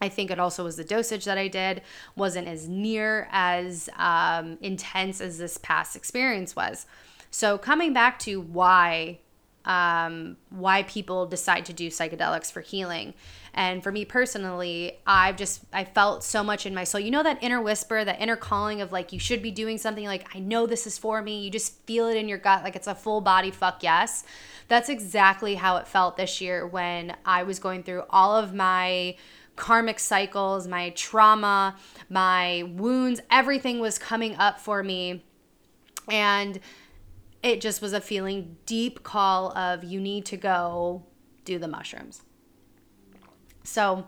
I 0.00 0.08
think 0.08 0.30
it 0.30 0.40
also 0.40 0.64
was 0.64 0.76
the 0.76 0.84
dosage 0.84 1.24
that 1.26 1.38
I 1.38 1.48
did 1.48 1.82
wasn't 2.16 2.48
as 2.48 2.68
near 2.68 3.28
as 3.30 3.88
um, 3.96 4.58
intense 4.60 5.20
as 5.20 5.38
this 5.38 5.58
past 5.58 5.94
experience 5.94 6.56
was. 6.56 6.86
So 7.30 7.56
coming 7.56 7.92
back 7.92 8.18
to 8.20 8.40
why 8.40 9.20
um, 9.64 10.36
why 10.50 10.82
people 10.84 11.26
decide 11.26 11.64
to 11.66 11.72
do 11.72 11.88
psychedelics 11.88 12.50
for 12.50 12.60
healing. 12.60 13.14
And 13.54 13.82
for 13.82 13.92
me 13.92 14.04
personally, 14.04 14.98
I've 15.06 15.36
just 15.36 15.62
I 15.72 15.84
felt 15.84 16.24
so 16.24 16.42
much 16.42 16.64
in 16.64 16.74
my 16.74 16.84
soul. 16.84 17.00
You 17.00 17.10
know 17.10 17.22
that 17.22 17.42
inner 17.42 17.60
whisper, 17.60 18.04
that 18.04 18.20
inner 18.20 18.36
calling 18.36 18.80
of 18.80 18.92
like 18.92 19.12
you 19.12 19.18
should 19.18 19.42
be 19.42 19.50
doing 19.50 19.76
something 19.78 20.06
like 20.06 20.34
I 20.34 20.38
know 20.38 20.66
this 20.66 20.86
is 20.86 20.96
for 20.96 21.20
me. 21.20 21.42
You 21.42 21.50
just 21.50 21.80
feel 21.86 22.08
it 22.08 22.16
in 22.16 22.28
your 22.28 22.38
gut 22.38 22.64
like 22.64 22.76
it's 22.76 22.86
a 22.86 22.94
full 22.94 23.20
body 23.20 23.50
fuck 23.50 23.82
yes. 23.82 24.24
That's 24.68 24.88
exactly 24.88 25.56
how 25.56 25.76
it 25.76 25.86
felt 25.86 26.16
this 26.16 26.40
year 26.40 26.66
when 26.66 27.14
I 27.26 27.42
was 27.42 27.58
going 27.58 27.82
through 27.82 28.04
all 28.08 28.36
of 28.36 28.54
my 28.54 29.16
karmic 29.54 29.98
cycles, 29.98 30.66
my 30.66 30.90
trauma, 30.90 31.76
my 32.08 32.62
wounds, 32.74 33.20
everything 33.30 33.80
was 33.80 33.98
coming 33.98 34.34
up 34.36 34.58
for 34.58 34.82
me. 34.82 35.22
And 36.08 36.58
it 37.42 37.60
just 37.60 37.82
was 37.82 37.92
a 37.92 38.00
feeling 38.00 38.56
deep 38.66 39.02
call 39.02 39.56
of 39.56 39.84
you 39.84 40.00
need 40.00 40.24
to 40.26 40.36
go 40.36 41.04
do 41.44 41.58
the 41.58 41.68
mushrooms. 41.68 42.22
So, 43.64 44.06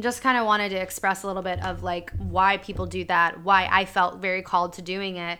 just 0.00 0.22
kind 0.22 0.38
of 0.38 0.46
wanted 0.46 0.70
to 0.70 0.76
express 0.76 1.24
a 1.24 1.26
little 1.26 1.42
bit 1.42 1.62
of 1.64 1.82
like 1.82 2.12
why 2.16 2.56
people 2.58 2.86
do 2.86 3.04
that, 3.04 3.42
why 3.42 3.68
I 3.70 3.84
felt 3.84 4.20
very 4.20 4.42
called 4.42 4.74
to 4.74 4.82
doing 4.82 5.16
it. 5.16 5.38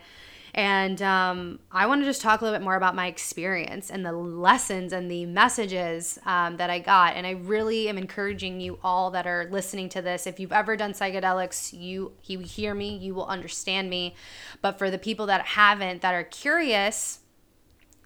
And 0.59 1.01
um, 1.01 1.59
I 1.71 1.85
want 1.85 2.01
to 2.01 2.05
just 2.05 2.19
talk 2.19 2.41
a 2.41 2.43
little 2.43 2.59
bit 2.59 2.65
more 2.65 2.75
about 2.75 2.93
my 2.93 3.07
experience 3.07 3.89
and 3.89 4.05
the 4.05 4.11
lessons 4.11 4.91
and 4.91 5.09
the 5.09 5.25
messages 5.25 6.19
um, 6.25 6.57
that 6.57 6.69
I 6.69 6.79
got. 6.79 7.15
And 7.15 7.25
I 7.25 7.31
really 7.31 7.87
am 7.87 7.97
encouraging 7.97 8.59
you 8.59 8.77
all 8.83 9.09
that 9.11 9.25
are 9.25 9.47
listening 9.49 9.87
to 9.87 10.01
this. 10.01 10.27
If 10.27 10.37
you've 10.37 10.51
ever 10.51 10.75
done 10.75 10.91
psychedelics, 10.91 11.71
you 11.71 12.11
you 12.25 12.39
hear 12.39 12.75
me, 12.75 12.97
you 12.97 13.15
will 13.15 13.27
understand 13.27 13.89
me. 13.89 14.15
But 14.61 14.77
for 14.77 14.91
the 14.91 14.97
people 14.97 15.27
that 15.27 15.45
haven't, 15.45 16.01
that 16.01 16.13
are 16.13 16.25
curious 16.25 17.19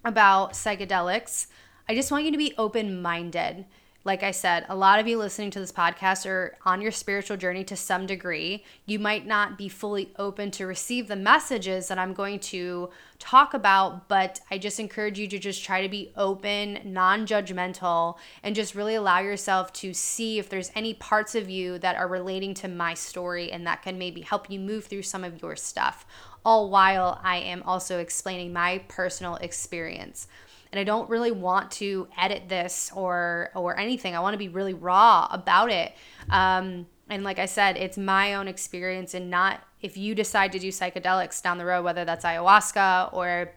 about 0.05 0.53
psychedelics, 0.53 1.47
I 1.89 1.95
just 1.95 2.11
want 2.11 2.25
you 2.25 2.31
to 2.31 2.37
be 2.37 2.53
open 2.59 3.01
minded 3.01 3.65
like 4.05 4.21
I 4.21 4.31
said, 4.31 4.65
a 4.67 4.75
lot 4.75 4.99
of 4.99 5.07
you 5.07 5.17
listening 5.17 5.49
to 5.51 5.59
this 5.59 5.71
podcast 5.71 6.25
are 6.25 6.57
on 6.65 6.81
your 6.81 6.91
spiritual 6.91 7.37
journey 7.37 7.63
to 7.63 7.77
some 7.77 8.05
degree. 8.05 8.65
You 8.85 8.99
might 8.99 9.25
not 9.25 9.57
be 9.57 9.69
fully 9.69 10.11
open 10.19 10.51
to 10.51 10.67
receive 10.67 11.07
the 11.07 11.15
messages 11.15 11.87
that 11.87 11.97
I'm 11.97 12.13
going 12.13 12.39
to 12.39 12.89
talk 13.17 13.53
about, 13.53 14.09
but 14.09 14.41
I 14.51 14.57
just 14.57 14.77
encourage 14.77 15.17
you 15.17 15.27
to 15.29 15.39
just 15.39 15.63
try 15.63 15.81
to 15.81 15.87
be 15.87 16.11
open, 16.17 16.79
non 16.83 17.25
judgmental, 17.25 18.17
and 18.43 18.55
just 18.55 18.75
really 18.75 18.95
allow 18.95 19.19
yourself 19.19 19.71
to 19.73 19.93
see 19.93 20.37
if 20.37 20.49
there's 20.49 20.71
any 20.75 20.93
parts 20.95 21.33
of 21.33 21.49
you 21.49 21.79
that 21.79 21.95
are 21.95 22.07
relating 22.09 22.53
to 22.55 22.67
my 22.67 22.95
story 22.95 23.53
and 23.53 23.65
that 23.67 23.83
can 23.83 23.97
maybe 23.97 24.19
help 24.19 24.49
you 24.49 24.59
move 24.59 24.83
through 24.85 25.03
some 25.03 25.23
of 25.23 25.41
your 25.41 25.55
stuff, 25.55 26.05
all 26.43 26.69
while 26.69 27.21
I 27.23 27.37
am 27.37 27.63
also 27.63 27.99
explaining 27.99 28.51
my 28.51 28.79
personal 28.89 29.35
experience 29.37 30.27
and 30.73 30.79
I 30.79 30.83
don't 30.83 31.07
really 31.07 31.29
want 31.29 31.69
to 31.73 32.07
edit 32.17 32.49
this 32.49 32.91
or 32.95 33.51
or 33.53 33.77
anything. 33.77 34.15
I 34.15 34.21
want 34.21 34.33
to 34.33 34.39
be 34.39 34.47
really 34.47 34.73
raw 34.73 35.27
about 35.29 35.71
it. 35.71 35.93
Um, 36.31 36.87
and 37.09 37.23
like 37.23 37.37
I 37.37 37.45
said, 37.45 37.77
it's 37.77 37.95
my 37.95 38.33
own 38.33 38.47
experience 38.47 39.13
and 39.13 39.29
not 39.29 39.61
if 39.81 39.97
you 39.97 40.15
decide 40.15 40.51
to 40.53 40.59
do 40.59 40.69
psychedelics 40.69 41.43
down 41.43 41.59
the 41.59 41.65
road, 41.65 41.83
whether 41.83 42.05
that's 42.05 42.25
ayahuasca 42.25 43.13
or 43.13 43.53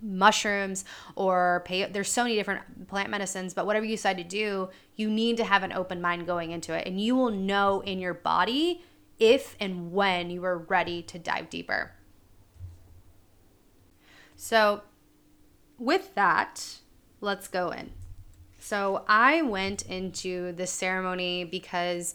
mushrooms 0.00 0.84
or 1.16 1.62
pay 1.64 1.86
there's 1.86 2.12
so 2.12 2.22
many 2.22 2.36
different 2.36 2.86
plant 2.86 3.08
medicines 3.08 3.54
but 3.54 3.64
whatever 3.64 3.84
you 3.84 3.96
decide 3.96 4.18
to 4.18 4.22
do 4.22 4.68
you 4.94 5.08
need 5.08 5.38
to 5.38 5.42
have 5.44 5.62
an 5.62 5.72
open 5.72 6.02
mind 6.02 6.26
going 6.26 6.50
into 6.50 6.74
it 6.74 6.86
and 6.86 7.00
you 7.00 7.16
will 7.16 7.30
know 7.30 7.80
in 7.80 7.98
your 7.98 8.12
body 8.12 8.84
if 9.18 9.56
and 9.58 9.90
when 9.90 10.28
you 10.28 10.44
are 10.44 10.58
ready 10.58 11.00
to 11.00 11.18
dive 11.18 11.48
deeper 11.48 11.92
so 14.36 14.82
with 15.78 16.14
that, 16.14 16.78
let's 17.20 17.48
go 17.48 17.70
in. 17.70 17.92
So 18.58 19.04
I 19.06 19.42
went 19.42 19.82
into 19.82 20.52
the 20.52 20.66
ceremony 20.66 21.44
because 21.44 22.14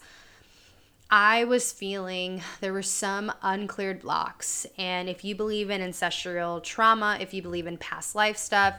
I 1.10 1.44
was 1.44 1.74
feeling 1.74 2.42
there 2.62 2.74
were 2.74 2.82
some 2.82 3.32
uncleared 3.42 4.02
blocks. 4.02 4.66
And 4.78 5.10
if 5.10 5.26
you 5.26 5.36
believe 5.36 5.70
in 5.70 5.82
ancestral 5.82 6.62
trauma, 6.62 7.18
if 7.20 7.34
you 7.34 7.42
believe 7.42 7.68
in 7.68 7.78
past 7.78 8.16
life 8.16 8.38
stuff, 8.38 8.76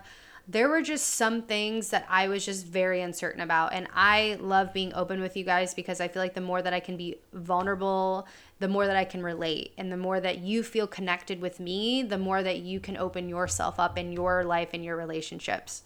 there 0.48 0.68
were 0.68 0.82
just 0.82 1.10
some 1.10 1.42
things 1.42 1.90
that 1.90 2.06
I 2.08 2.28
was 2.28 2.44
just 2.44 2.66
very 2.66 3.00
uncertain 3.00 3.42
about. 3.42 3.72
And 3.74 3.86
I 3.94 4.38
love 4.40 4.72
being 4.72 4.92
open 4.94 5.20
with 5.20 5.36
you 5.36 5.44
guys 5.44 5.72
because 5.74 6.00
I 6.00 6.08
feel 6.08 6.22
like 6.22 6.34
the 6.34 6.40
more 6.40 6.62
that 6.62 6.72
I 6.72 6.80
can 6.80 6.96
be 6.96 7.16
vulnerable 7.32 8.26
the 8.62 8.68
more 8.68 8.86
that 8.86 8.94
I 8.94 9.04
can 9.04 9.24
relate. 9.24 9.72
And 9.76 9.90
the 9.90 9.96
more 9.96 10.20
that 10.20 10.38
you 10.38 10.62
feel 10.62 10.86
connected 10.86 11.40
with 11.40 11.58
me, 11.58 12.04
the 12.04 12.16
more 12.16 12.44
that 12.44 12.58
you 12.60 12.78
can 12.78 12.96
open 12.96 13.28
yourself 13.28 13.80
up 13.80 13.98
in 13.98 14.12
your 14.12 14.44
life 14.44 14.68
and 14.72 14.84
your 14.84 14.96
relationships. 14.96 15.82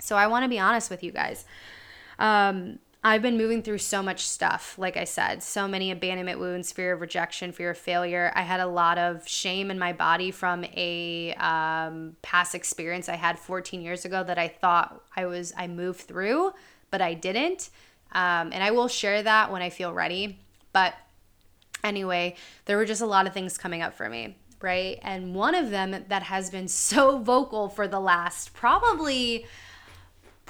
So 0.00 0.16
I 0.16 0.26
want 0.26 0.44
to 0.44 0.48
be 0.48 0.58
honest 0.58 0.90
with 0.90 1.04
you 1.04 1.12
guys. 1.12 1.44
Um, 2.18 2.80
I've 3.04 3.22
been 3.22 3.36
moving 3.36 3.62
through 3.62 3.78
so 3.78 4.02
much 4.02 4.26
stuff, 4.26 4.76
like 4.76 4.96
I 4.96 5.04
said, 5.04 5.44
so 5.44 5.68
many 5.68 5.92
abandonment 5.92 6.40
wounds, 6.40 6.72
fear 6.72 6.94
of 6.94 7.00
rejection, 7.00 7.52
fear 7.52 7.70
of 7.70 7.78
failure. 7.78 8.32
I 8.34 8.42
had 8.42 8.58
a 8.58 8.66
lot 8.66 8.98
of 8.98 9.26
shame 9.28 9.70
in 9.70 9.78
my 9.78 9.92
body 9.92 10.32
from 10.32 10.64
a 10.64 11.32
um, 11.34 12.16
past 12.22 12.56
experience 12.56 13.08
I 13.08 13.14
had 13.14 13.38
14 13.38 13.82
years 13.82 14.04
ago 14.04 14.24
that 14.24 14.36
I 14.36 14.48
thought 14.48 15.00
I 15.14 15.26
was 15.26 15.52
I 15.56 15.68
moved 15.68 16.00
through, 16.00 16.54
but 16.90 17.00
I 17.00 17.14
didn't. 17.14 17.70
Um, 18.10 18.50
and 18.52 18.64
I 18.64 18.72
will 18.72 18.88
share 18.88 19.22
that 19.22 19.52
when 19.52 19.62
I 19.62 19.70
feel 19.70 19.92
ready. 19.92 20.40
But 20.72 20.94
Anyway, 21.82 22.36
there 22.64 22.76
were 22.76 22.84
just 22.84 23.02
a 23.02 23.06
lot 23.06 23.26
of 23.26 23.32
things 23.32 23.58
coming 23.58 23.82
up 23.82 23.94
for 23.94 24.08
me, 24.08 24.36
right? 24.60 24.98
And 25.02 25.34
one 25.34 25.54
of 25.54 25.70
them 25.70 26.04
that 26.08 26.22
has 26.24 26.50
been 26.50 26.68
so 26.90 27.18
vocal 27.18 27.68
for 27.68 27.88
the 27.88 28.00
last 28.00 28.52
probably 28.54 29.46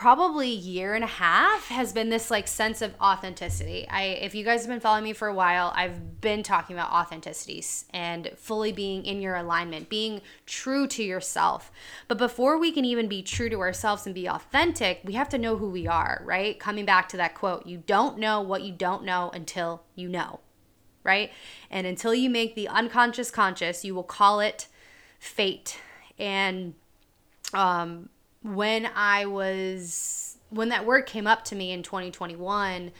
probably 0.00 0.48
year 0.48 0.94
and 0.94 1.04
a 1.04 1.06
half 1.06 1.68
has 1.68 1.92
been 1.92 2.08
this 2.08 2.30
like 2.30 2.48
sense 2.48 2.80
of 2.80 2.94
authenticity. 3.02 3.86
I 3.86 4.04
if 4.04 4.34
you 4.34 4.46
guys 4.46 4.62
have 4.62 4.70
been 4.70 4.80
following 4.80 5.04
me 5.04 5.12
for 5.12 5.28
a 5.28 5.34
while, 5.34 5.74
I've 5.76 6.22
been 6.22 6.42
talking 6.42 6.74
about 6.74 6.90
authenticities 6.90 7.84
and 7.90 8.30
fully 8.34 8.72
being 8.72 9.04
in 9.04 9.20
your 9.20 9.36
alignment, 9.36 9.90
being 9.90 10.22
true 10.46 10.86
to 10.86 11.02
yourself. 11.04 11.70
But 12.08 12.16
before 12.16 12.56
we 12.58 12.72
can 12.72 12.86
even 12.86 13.08
be 13.08 13.22
true 13.22 13.50
to 13.50 13.60
ourselves 13.60 14.06
and 14.06 14.14
be 14.14 14.26
authentic, 14.26 15.02
we 15.04 15.12
have 15.12 15.28
to 15.28 15.38
know 15.38 15.58
who 15.58 15.68
we 15.68 15.86
are, 15.86 16.22
right? 16.24 16.58
Coming 16.58 16.86
back 16.86 17.06
to 17.10 17.18
that 17.18 17.34
quote, 17.34 17.66
you 17.66 17.82
don't 17.86 18.16
know 18.16 18.40
what 18.40 18.62
you 18.62 18.72
don't 18.72 19.04
know 19.04 19.30
until 19.34 19.82
you 19.96 20.08
know 20.08 20.40
right? 21.04 21.30
And 21.70 21.86
until 21.86 22.14
you 22.14 22.30
make 22.30 22.54
the 22.54 22.68
unconscious 22.68 23.30
conscious, 23.30 23.84
you 23.84 23.94
will 23.94 24.02
call 24.02 24.40
it 24.40 24.66
fate. 25.18 25.78
And 26.18 26.74
um, 27.54 28.08
when 28.42 28.88
I 28.94 29.26
was, 29.26 30.38
when 30.50 30.68
that 30.70 30.84
word 30.84 31.06
came 31.06 31.26
up 31.26 31.44
to 31.46 31.54
me 31.54 31.72
in 31.72 31.82
2021, 31.82 32.92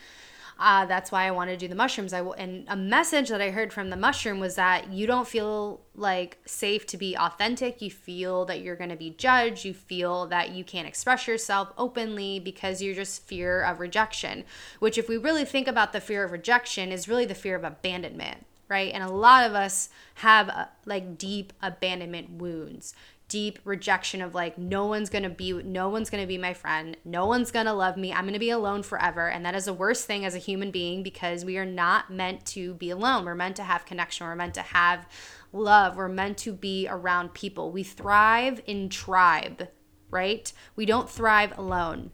uh, 0.60 0.84
that's 0.84 1.10
why 1.10 1.26
I 1.26 1.30
wanted 1.30 1.52
to 1.52 1.64
do 1.64 1.68
the 1.68 1.74
mushrooms. 1.74 2.12
I 2.12 2.20
and 2.20 2.66
a 2.68 2.76
message 2.76 3.30
that 3.30 3.40
I 3.40 3.50
heard 3.50 3.72
from 3.72 3.88
the 3.88 3.96
mushroom 3.96 4.38
was 4.40 4.56
that 4.56 4.92
you 4.92 5.06
don't 5.06 5.26
feel 5.26 5.80
like 5.94 6.36
safe 6.44 6.86
to 6.88 6.98
be 6.98 7.16
authentic. 7.16 7.80
You 7.80 7.90
feel 7.90 8.44
that 8.44 8.60
you're 8.60 8.76
going 8.76 8.90
to 8.90 8.96
be 8.96 9.10
judged. 9.10 9.64
You 9.64 9.72
feel 9.72 10.26
that 10.26 10.50
you 10.50 10.62
can't 10.62 10.86
express 10.86 11.26
yourself 11.26 11.72
openly 11.78 12.38
because 12.38 12.82
you're 12.82 12.94
just 12.94 13.26
fear 13.26 13.62
of 13.62 13.80
rejection. 13.80 14.44
Which, 14.80 14.98
if 14.98 15.08
we 15.08 15.16
really 15.16 15.46
think 15.46 15.66
about 15.66 15.94
the 15.94 16.00
fear 16.00 16.24
of 16.24 16.30
rejection, 16.30 16.92
is 16.92 17.08
really 17.08 17.24
the 17.24 17.34
fear 17.34 17.56
of 17.56 17.64
abandonment 17.64 18.44
right? 18.68 18.94
And 18.94 19.02
a 19.02 19.10
lot 19.10 19.44
of 19.44 19.56
us 19.56 19.88
have 20.14 20.48
uh, 20.48 20.66
like 20.86 21.18
deep 21.18 21.52
abandonment 21.60 22.30
wounds 22.30 22.94
deep 23.30 23.58
rejection 23.64 24.20
of 24.20 24.34
like 24.34 24.58
no 24.58 24.84
one's 24.84 25.08
going 25.08 25.22
to 25.22 25.30
be 25.30 25.54
no 25.54 25.88
one's 25.88 26.10
going 26.10 26.22
to 26.22 26.28
be 26.28 26.36
my 26.36 26.52
friend. 26.52 26.98
No 27.06 27.24
one's 27.24 27.50
going 27.50 27.64
to 27.64 27.72
love 27.72 27.96
me. 27.96 28.12
I'm 28.12 28.24
going 28.24 28.34
to 28.34 28.38
be 28.38 28.50
alone 28.50 28.82
forever. 28.82 29.28
And 29.30 29.46
that 29.46 29.54
is 29.54 29.64
the 29.64 29.72
worst 29.72 30.06
thing 30.06 30.26
as 30.26 30.34
a 30.34 30.38
human 30.38 30.70
being 30.70 31.02
because 31.02 31.44
we 31.44 31.56
are 31.56 31.64
not 31.64 32.10
meant 32.10 32.44
to 32.46 32.74
be 32.74 32.90
alone. 32.90 33.24
We're 33.24 33.34
meant 33.34 33.56
to 33.56 33.64
have 33.64 33.86
connection. 33.86 34.26
We're 34.26 34.34
meant 34.34 34.54
to 34.54 34.62
have 34.62 35.08
love. 35.52 35.96
We're 35.96 36.08
meant 36.08 36.36
to 36.38 36.52
be 36.52 36.86
around 36.90 37.32
people. 37.32 37.72
We 37.72 37.84
thrive 37.84 38.60
in 38.66 38.90
tribe 38.90 39.70
right? 40.10 40.52
We 40.76 40.86
don't 40.86 41.08
thrive 41.08 41.56
alone. 41.56 42.10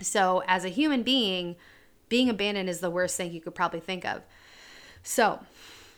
So 0.00 0.42
as 0.46 0.64
a 0.64 0.68
human 0.68 1.02
being 1.02 1.56
being 2.08 2.28
abandoned 2.28 2.68
is 2.68 2.80
the 2.80 2.90
worst 2.90 3.16
thing 3.16 3.32
you 3.32 3.40
could 3.40 3.54
probably 3.54 3.78
think 3.80 4.04
of. 4.04 4.22
So 5.02 5.40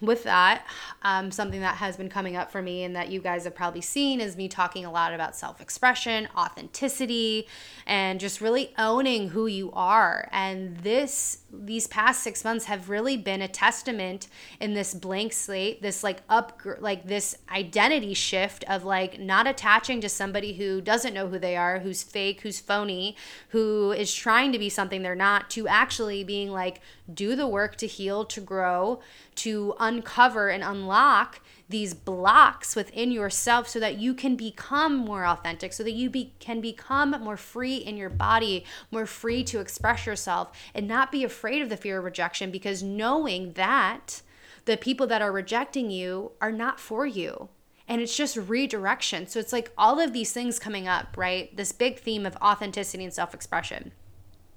with 0.03 0.25
that, 0.25 0.67
um, 1.03 1.31
something 1.31 1.61
that 1.61 1.77
has 1.77 1.97
been 1.97 2.09
coming 2.09 2.37
up 2.37 2.51
for 2.51 2.61
me 2.61 2.83
and 2.83 2.97
that 2.97 3.09
you 3.09 3.21
guys 3.21 3.45
have 3.45 3.55
probably 3.55 3.81
seen 3.81 4.21
is 4.21 4.37
me 4.37 4.49
talking 4.49 4.85
a 4.85 4.91
lot 4.91 5.15
about 5.15 5.37
self 5.37 5.61
expression, 5.61 6.29
authenticity, 6.37 7.47
and 7.87 8.19
just 8.19 8.41
really 8.41 8.75
owning 8.77 9.29
who 9.29 9.47
you 9.47 9.71
are. 9.73 10.29
And 10.33 10.77
this, 10.79 11.45
these 11.53 11.87
past 11.87 12.25
six 12.25 12.43
months 12.43 12.65
have 12.65 12.91
really 12.91 13.17
been 13.17 13.41
a 13.41 13.49
testament 13.49 14.27
in 14.61 14.75
this 14.75 14.93
blank 14.93 15.33
slate, 15.33 15.83
this 15.83 16.03
like 16.03 16.23
up, 16.29 16.61
like 16.81 17.07
this 17.07 17.37
identity 17.53 18.13
shift 18.13 18.65
of 18.69 18.83
like 18.85 19.21
not 19.21 19.47
attaching 19.47 20.01
to 20.01 20.09
somebody 20.09 20.55
who 20.55 20.81
doesn't 20.81 21.15
know 21.15 21.29
who 21.29 21.39
they 21.39 21.57
are, 21.57 21.79
who's 21.79 22.03
fake, 22.03 22.41
who's 22.41 22.59
phony, 22.59 23.15
who 23.51 23.93
is 23.93 24.13
trying 24.13 24.51
to 24.51 24.59
be 24.59 24.69
something 24.69 25.03
they're 25.03 25.15
not, 25.15 25.49
to 25.51 25.69
actually 25.69 26.25
being 26.25 26.51
like, 26.51 26.81
do 27.13 27.37
the 27.37 27.47
work 27.47 27.77
to 27.77 27.87
heal, 27.87 28.25
to 28.25 28.41
grow, 28.41 29.01
to 29.35 29.75
understand 29.79 29.92
uncover 29.93 30.49
and 30.49 30.63
unlock 30.63 31.41
these 31.69 31.95
blocks 31.95 32.77
within 32.77 33.11
yourself 33.11 33.67
so 33.69 33.81
that 33.81 33.99
you 33.99 34.15
can 34.15 34.37
become 34.37 34.97
more 34.97 35.25
authentic, 35.27 35.73
so 35.73 35.83
that 35.83 35.93
you 35.93 36.11
be, 36.11 36.33
can 36.39 36.61
become 36.61 37.11
more 37.23 37.37
free 37.37 37.77
in 37.77 37.97
your 37.97 38.11
body, 38.11 38.65
more 38.91 39.07
free 39.07 39.43
to 39.45 39.61
express 39.61 40.07
yourself, 40.07 40.53
and 40.75 40.87
not 40.87 41.11
be 41.11 41.25
afraid 41.25 41.63
of 41.63 41.69
the 41.69 41.77
fear 41.77 41.99
of 41.99 42.05
rejection 42.05 42.51
because 42.51 42.83
knowing 42.83 43.53
that 43.55 44.23
the 44.65 44.77
people 44.77 45.07
that 45.09 45.23
are 45.23 45.33
rejecting 45.33 45.91
you 45.91 46.33
are 46.41 46.53
not 46.53 46.79
for 46.79 47.07
you. 47.07 47.49
And 47.89 48.01
it's 48.01 48.17
just 48.17 48.37
redirection. 48.37 49.27
So 49.27 49.41
it's 49.41 49.53
like 49.53 49.73
all 49.77 49.99
of 49.99 50.13
these 50.13 50.33
things 50.33 50.59
coming 50.59 50.87
up, 50.87 51.17
right? 51.17 51.55
This 51.57 51.73
big 51.73 51.99
theme 51.99 52.25
of 52.25 52.37
authenticity 52.37 53.03
and 53.05 53.13
self 53.13 53.35
expression. 53.35 53.93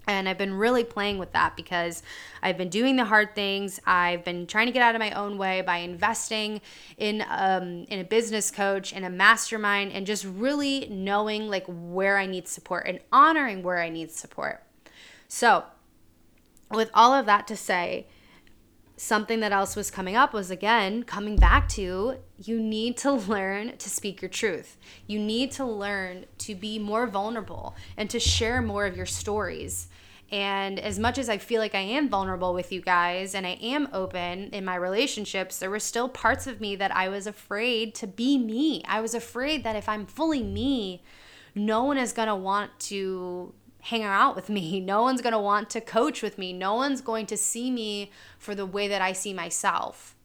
And 0.07 0.29
I've 0.29 0.37
been 0.37 0.53
really 0.53 0.83
playing 0.83 1.17
with 1.17 1.31
that 1.33 1.55
because 1.55 2.03
I've 2.41 2.57
been 2.57 2.69
doing 2.69 2.95
the 2.95 3.05
hard 3.05 3.35
things. 3.35 3.79
I've 3.85 4.23
been 4.23 4.47
trying 4.47 4.67
to 4.67 4.71
get 4.71 4.81
out 4.81 4.95
of 4.95 4.99
my 4.99 5.11
own 5.11 5.37
way 5.37 5.61
by 5.61 5.77
investing 5.77 6.61
in 6.97 7.23
um, 7.29 7.85
in 7.89 7.99
a 7.99 8.03
business 8.03 8.51
coach 8.51 8.93
and 8.93 9.05
a 9.05 9.09
mastermind, 9.09 9.91
and 9.91 10.05
just 10.05 10.25
really 10.25 10.87
knowing 10.89 11.49
like 11.49 11.65
where 11.67 12.17
I 12.17 12.25
need 12.25 12.47
support 12.47 12.85
and 12.87 12.99
honoring 13.11 13.63
where 13.63 13.79
I 13.79 13.89
need 13.89 14.11
support. 14.11 14.63
So, 15.27 15.63
with 16.71 16.91
all 16.93 17.13
of 17.13 17.25
that 17.25 17.47
to 17.47 17.57
say, 17.57 18.07
something 18.97 19.41
that 19.41 19.51
else 19.51 19.75
was 19.75 19.91
coming 19.91 20.15
up 20.15 20.33
was 20.33 20.49
again 20.49 21.03
coming 21.03 21.35
back 21.35 21.67
to 21.69 22.17
you 22.37 22.59
need 22.59 22.97
to 22.97 23.11
learn 23.11 23.77
to 23.77 23.89
speak 23.89 24.21
your 24.21 24.29
truth. 24.29 24.77
You 25.07 25.19
need 25.19 25.51
to 25.53 25.65
learn 25.65 26.25
to 26.39 26.55
be 26.55 26.79
more 26.79 27.07
vulnerable 27.07 27.75
and 27.97 28.09
to 28.09 28.19
share 28.19 28.61
more 28.61 28.85
of 28.85 28.95
your 28.95 29.05
stories. 29.05 29.89
And 30.31 30.79
as 30.79 30.97
much 30.97 31.17
as 31.17 31.29
I 31.29 31.37
feel 31.37 31.61
like 31.61 31.75
I 31.75 31.81
am 31.81 32.09
vulnerable 32.09 32.53
with 32.53 32.71
you 32.71 32.81
guys 32.81 33.35
and 33.35 33.45
I 33.45 33.57
am 33.61 33.89
open 33.93 34.49
in 34.51 34.65
my 34.65 34.75
relationships, 34.75 35.59
there 35.59 35.69
were 35.69 35.79
still 35.79 36.09
parts 36.09 36.47
of 36.47 36.59
me 36.59 36.75
that 36.77 36.95
I 36.95 37.09
was 37.09 37.27
afraid 37.27 37.93
to 37.95 38.07
be 38.07 38.37
me. 38.37 38.81
I 38.87 39.01
was 39.01 39.13
afraid 39.13 39.63
that 39.63 39.75
if 39.75 39.87
I'm 39.87 40.05
fully 40.05 40.41
me, 40.41 41.03
no 41.53 41.83
one 41.83 41.97
is 41.97 42.11
going 42.11 42.27
to 42.27 42.35
want 42.35 42.77
to 42.81 43.53
hang 43.85 44.01
out 44.01 44.35
with 44.35 44.49
me. 44.49 44.79
No 44.85 45.03
one's 45.03 45.21
going 45.21 45.33
to 45.33 45.39
want 45.39 45.69
to 45.71 45.81
coach 45.81 46.21
with 46.21 46.37
me. 46.37 46.53
No 46.53 46.73
one's 46.73 47.01
going 47.01 47.27
to 47.27 47.37
see 47.37 47.69
me 47.69 48.11
for 48.39 48.55
the 48.55 48.65
way 48.65 48.87
that 48.87 49.01
I 49.01 49.13
see 49.13 49.33
myself. 49.33 50.15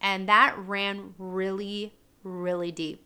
And 0.00 0.28
that 0.28 0.56
ran 0.58 1.14
really, 1.18 1.94
really 2.22 2.70
deep. 2.70 3.04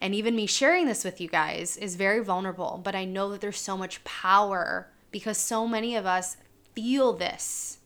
And 0.00 0.14
even 0.14 0.36
me 0.36 0.46
sharing 0.46 0.86
this 0.86 1.04
with 1.04 1.20
you 1.20 1.28
guys 1.28 1.76
is 1.76 1.96
very 1.96 2.22
vulnerable, 2.22 2.80
but 2.82 2.94
I 2.94 3.04
know 3.04 3.30
that 3.30 3.40
there's 3.40 3.60
so 3.60 3.76
much 3.76 4.02
power 4.04 4.90
because 5.10 5.38
so 5.38 5.68
many 5.68 5.94
of 5.94 6.06
us 6.06 6.36
feel 6.74 7.12
this. 7.12 7.78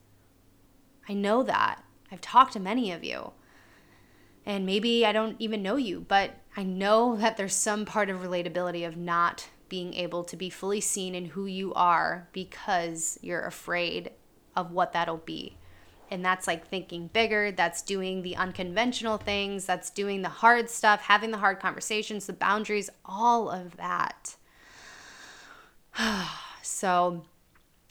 I 1.08 1.14
know 1.14 1.42
that. 1.42 1.82
I've 2.10 2.20
talked 2.20 2.52
to 2.54 2.60
many 2.60 2.92
of 2.92 3.04
you. 3.04 3.32
And 4.46 4.64
maybe 4.64 5.04
I 5.04 5.12
don't 5.12 5.36
even 5.38 5.62
know 5.62 5.76
you, 5.76 6.04
but 6.08 6.30
I 6.56 6.62
know 6.62 7.16
that 7.16 7.36
there's 7.36 7.54
some 7.54 7.84
part 7.84 8.08
of 8.08 8.20
relatability 8.20 8.86
of 8.86 8.96
not 8.96 9.48
being 9.68 9.94
able 9.94 10.24
to 10.24 10.36
be 10.36 10.50
fully 10.50 10.80
seen 10.80 11.14
in 11.14 11.26
who 11.26 11.46
you 11.46 11.74
are 11.74 12.28
because 12.32 13.18
you're 13.22 13.46
afraid 13.46 14.10
of 14.56 14.72
what 14.72 14.92
that'll 14.92 15.18
be. 15.18 15.56
And 16.10 16.24
that's 16.24 16.46
like 16.46 16.66
thinking 16.66 17.08
bigger, 17.08 17.52
that's 17.52 17.82
doing 17.82 18.22
the 18.22 18.36
unconventional 18.36 19.18
things, 19.18 19.66
that's 19.66 19.90
doing 19.90 20.22
the 20.22 20.28
hard 20.28 20.70
stuff, 20.70 21.02
having 21.02 21.30
the 21.30 21.38
hard 21.38 21.60
conversations, 21.60 22.26
the 22.26 22.32
boundaries, 22.32 22.88
all 23.04 23.50
of 23.50 23.76
that. 23.76 24.36
so, 26.62 27.24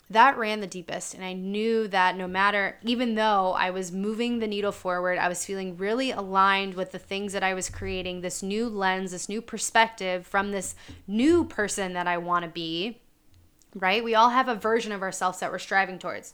that 0.09 0.37
ran 0.37 0.61
the 0.61 0.67
deepest. 0.67 1.13
And 1.13 1.23
I 1.23 1.33
knew 1.33 1.87
that 1.89 2.15
no 2.15 2.27
matter, 2.27 2.77
even 2.83 3.15
though 3.15 3.51
I 3.51 3.71
was 3.71 3.91
moving 3.91 4.39
the 4.39 4.47
needle 4.47 4.71
forward, 4.71 5.17
I 5.17 5.27
was 5.27 5.45
feeling 5.45 5.75
really 5.75 6.11
aligned 6.11 6.75
with 6.75 6.91
the 6.91 6.99
things 6.99 7.33
that 7.33 7.43
I 7.43 7.53
was 7.53 7.69
creating, 7.69 8.21
this 8.21 8.41
new 8.41 8.69
lens, 8.69 9.11
this 9.11 9.27
new 9.27 9.41
perspective 9.41 10.25
from 10.25 10.51
this 10.51 10.75
new 11.07 11.43
person 11.43 11.93
that 11.93 12.07
I 12.07 12.17
want 12.17 12.45
to 12.45 12.49
be, 12.49 13.01
right? 13.75 14.03
We 14.03 14.15
all 14.15 14.29
have 14.29 14.47
a 14.47 14.55
version 14.55 14.93
of 14.93 15.01
ourselves 15.01 15.39
that 15.39 15.51
we're 15.51 15.59
striving 15.59 15.99
towards. 15.99 16.33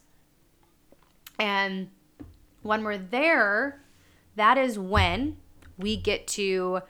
And 1.40 1.90
when 2.62 2.84
we're 2.84 3.00
there, 3.00 3.82
that 4.36 4.58
is 4.58 4.78
when 4.78 5.38
we 5.78 5.98
get 5.98 6.28
to 6.28 6.82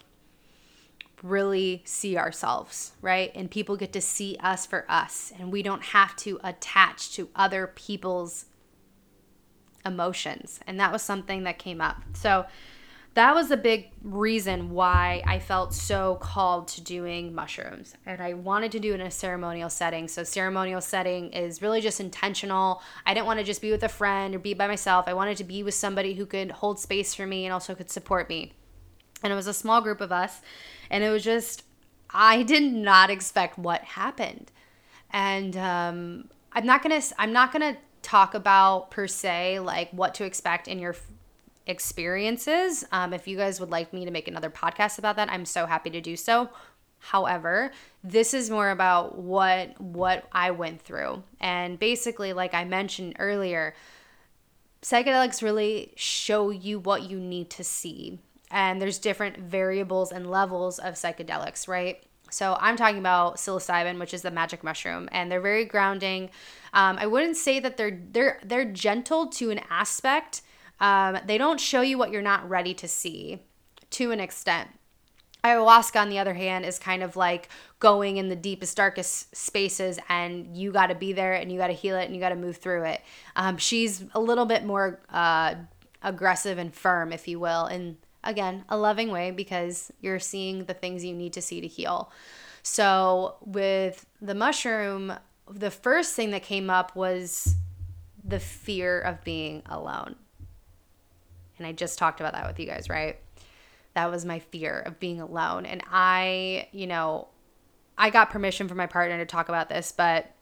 really 1.24 1.82
see 1.86 2.18
ourselves, 2.18 2.92
right? 3.02 3.32
And 3.34 3.50
people 3.50 3.78
get 3.78 3.94
to 3.94 4.02
see 4.02 4.38
us 4.42 4.66
for 4.66 4.86
us, 4.90 5.34
and 5.40 5.52
we 5.52 5.64
don't 5.64 5.82
have 5.82 6.16
to 6.18 6.40
attach 6.44 7.14
to 7.14 7.30
other 7.36 7.68
people's 7.68 8.46
emotions. 9.86 10.60
And 10.68 10.80
that 10.80 10.92
was 10.92 11.02
something 11.02 11.44
that 11.44 11.58
came 11.58 11.82
up. 11.82 12.04
So, 12.14 12.46
that 13.16 13.36
was 13.36 13.52
a 13.52 13.58
big 13.58 13.92
reason 14.02 14.72
why 14.72 15.22
I 15.28 15.38
felt 15.38 15.76
so 15.76 16.16
called 16.16 16.68
to 16.70 16.82
doing 16.82 17.36
mushrooms. 17.36 17.94
And 18.08 18.20
I 18.20 18.34
wanted 18.34 18.72
to 18.72 18.80
do 18.80 18.94
it 18.94 19.00
in 19.00 19.06
a 19.06 19.12
ceremonial 19.12 19.70
setting. 19.70 20.08
So, 20.08 20.24
ceremonial 20.24 20.82
setting 20.82 21.32
is 21.32 21.62
really 21.62 21.80
just 21.80 22.00
intentional. 22.00 22.82
I 23.06 23.14
didn't 23.14 23.28
want 23.28 23.40
to 23.40 23.46
just 23.46 23.62
be 23.62 23.72
with 23.72 23.84
a 23.84 23.90
friend 23.90 24.34
or 24.34 24.40
be 24.40 24.56
by 24.56 24.68
myself. 24.68 25.08
I 25.08 25.14
wanted 25.14 25.38
to 25.38 25.44
be 25.44 25.62
with 25.62 25.76
somebody 25.76 26.16
who 26.16 26.26
could 26.26 26.52
hold 26.52 26.80
space 26.80 27.14
for 27.14 27.28
me 27.28 27.46
and 27.46 27.54
also 27.54 27.76
could 27.76 27.92
support 27.92 28.30
me. 28.30 28.54
And 29.24 29.32
it 29.32 29.36
was 29.36 29.48
a 29.48 29.54
small 29.54 29.82
group 29.82 30.02
of 30.02 30.12
us. 30.12 30.42
And 30.90 31.04
it 31.04 31.10
was 31.10 31.24
just, 31.24 31.64
I 32.10 32.44
did 32.44 32.64
not 32.64 33.10
expect 33.10 33.58
what 33.58 33.82
happened. 33.82 34.52
And 35.12 35.56
um, 35.58 36.30
I'm 36.52 36.66
not 36.66 36.84
to, 36.84 37.16
I'm 37.18 37.34
not 37.34 37.52
to 37.54 37.78
talk 38.02 38.34
about 38.34 38.92
per 38.92 39.08
se 39.08 39.60
like 39.60 39.90
what 39.92 40.14
to 40.16 40.26
expect 40.26 40.68
in 40.68 40.78
your 40.78 40.96
experiences. 41.66 42.84
Um, 42.92 43.14
if 43.14 43.28
you 43.28 43.38
guys 43.38 43.60
would 43.60 43.72
like 43.72 43.94
me 43.94 44.06
to 44.06 44.12
make 44.12 44.28
another 44.28 44.50
podcast 44.50 45.00
about 45.00 45.16
that, 45.16 45.32
I'm 45.32 45.46
so 45.46 45.66
happy 45.66 45.90
to 45.92 46.02
do 46.02 46.16
so. 46.16 46.50
However, 47.00 47.72
this 48.04 48.34
is 48.34 48.50
more 48.50 48.70
about 48.70 49.18
what 49.18 49.80
what 49.80 50.26
I 50.32 50.52
went 50.52 50.82
through. 50.82 51.24
And 51.40 51.78
basically 51.78 52.32
like 52.34 52.54
I 52.54 52.64
mentioned 52.64 53.16
earlier, 53.20 53.74
psychedelics 54.82 55.42
really 55.42 55.94
show 55.96 56.50
you 56.50 56.80
what 56.80 57.10
you 57.10 57.20
need 57.20 57.50
to 57.52 57.64
see 57.64 58.20
and 58.54 58.80
there's 58.80 59.00
different 59.00 59.40
variables 59.40 60.12
and 60.12 60.30
levels 60.30 60.78
of 60.78 60.94
psychedelics, 60.94 61.68
right? 61.68 62.04
So 62.30 62.56
I'm 62.60 62.78
talking 62.78 63.00
about 63.00 63.38
psilocybin, 63.38 64.00
which 64.00 64.14
is 64.14 64.22
the 64.22 64.32
magic 64.32 64.64
mushroom, 64.64 65.10
and 65.12 65.32
they're 65.32 65.42
very 65.42 65.66
grounding. 65.66 66.30
Um, 66.72 66.98
I 67.00 67.08
wouldn't 67.08 67.36
say 67.36 67.60
that 67.60 67.78
they're 67.78 68.00
they're 68.12 68.40
they're 68.46 68.66
gentle 68.66 69.28
to 69.28 69.50
an 69.50 69.60
aspect. 69.70 70.44
Um, 70.80 71.18
they 71.26 71.38
don't 71.38 71.60
show 71.60 71.82
you 71.82 71.98
what 71.98 72.12
you're 72.12 72.22
not 72.22 72.48
ready 72.48 72.74
to 72.76 72.88
see, 72.88 73.40
to 73.92 74.12
an 74.12 74.20
extent. 74.20 74.70
Ayahuasca, 75.44 76.00
on 76.00 76.10
the 76.10 76.20
other 76.20 76.34
hand, 76.34 76.64
is 76.64 76.80
kind 76.80 77.04
of 77.04 77.16
like 77.16 77.50
going 77.80 78.18
in 78.18 78.30
the 78.30 78.36
deepest, 78.36 78.78
darkest 78.78 79.36
spaces, 79.36 80.00
and 80.10 80.56
you 80.56 80.72
got 80.72 80.88
to 80.88 80.96
be 80.96 81.12
there, 81.12 81.34
and 81.34 81.52
you 81.52 81.58
got 81.58 81.68
to 81.68 81.74
heal 81.74 81.98
it, 81.98 82.06
and 82.06 82.16
you 82.16 82.22
got 82.22 82.30
to 82.30 82.36
move 82.36 82.58
through 82.58 82.84
it. 82.86 83.02
Um, 83.36 83.58
she's 83.58 84.06
a 84.14 84.20
little 84.20 84.46
bit 84.46 84.64
more 84.64 85.02
uh, 85.10 85.56
aggressive 86.02 86.58
and 86.60 86.74
firm, 86.74 87.12
if 87.12 87.28
you 87.28 87.40
will, 87.40 87.66
and 87.66 87.98
again, 88.24 88.64
a 88.70 88.78
loving 88.78 89.12
way 89.12 89.32
because 89.32 89.92
you're 90.02 90.20
seeing 90.20 90.66
the 90.66 90.74
things 90.74 91.04
you 91.04 91.14
need 91.14 91.34
to 91.34 91.42
see 91.42 91.62
to 91.62 91.68
heal. 91.68 92.12
So, 92.62 93.36
with 93.42 94.06
the 94.22 94.36
mushroom, 94.36 95.14
the 95.50 95.72
first 95.72 96.14
thing 96.14 96.32
that 96.32 96.44
came 96.44 96.70
up 96.70 96.96
was 96.96 97.56
the 98.24 98.40
fear 98.40 99.00
of 99.00 99.24
being 99.24 99.64
alone. 99.66 100.16
And 101.58 101.68
I 101.68 101.74
just 101.74 102.00
talked 102.00 102.20
about 102.20 102.34
that 102.34 102.48
with 102.48 102.60
you 102.60 102.66
guys, 102.66 102.90
right? 102.90 103.20
That 103.96 104.10
was 104.10 104.26
my 104.26 104.40
fear 104.40 104.80
of 104.80 105.00
being 105.00 105.20
alone. 105.20 105.66
And 105.66 105.84
I, 105.92 106.68
you 106.72 106.88
know, 106.88 107.28
I 107.98 108.10
got 108.10 108.30
permission 108.30 108.68
from 108.68 108.78
my 108.78 108.88
partner 108.88 109.18
to 109.18 109.26
talk 109.26 109.50
about 109.50 109.70
this, 109.70 109.92
but 109.92 110.34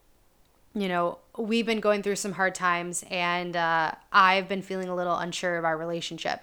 you 0.74 0.88
know, 0.88 1.18
we've 1.38 1.66
been 1.66 1.82
going 1.82 2.02
through 2.02 2.16
some 2.16 2.32
hard 2.32 2.56
times 2.56 3.04
and 3.10 3.56
uh, 3.56 3.92
I've 4.12 4.48
been 4.48 4.62
feeling 4.62 4.88
a 4.88 4.96
little 4.96 5.16
unsure 5.16 5.58
of 5.58 5.66
our 5.66 5.78
relationship. 5.78 6.42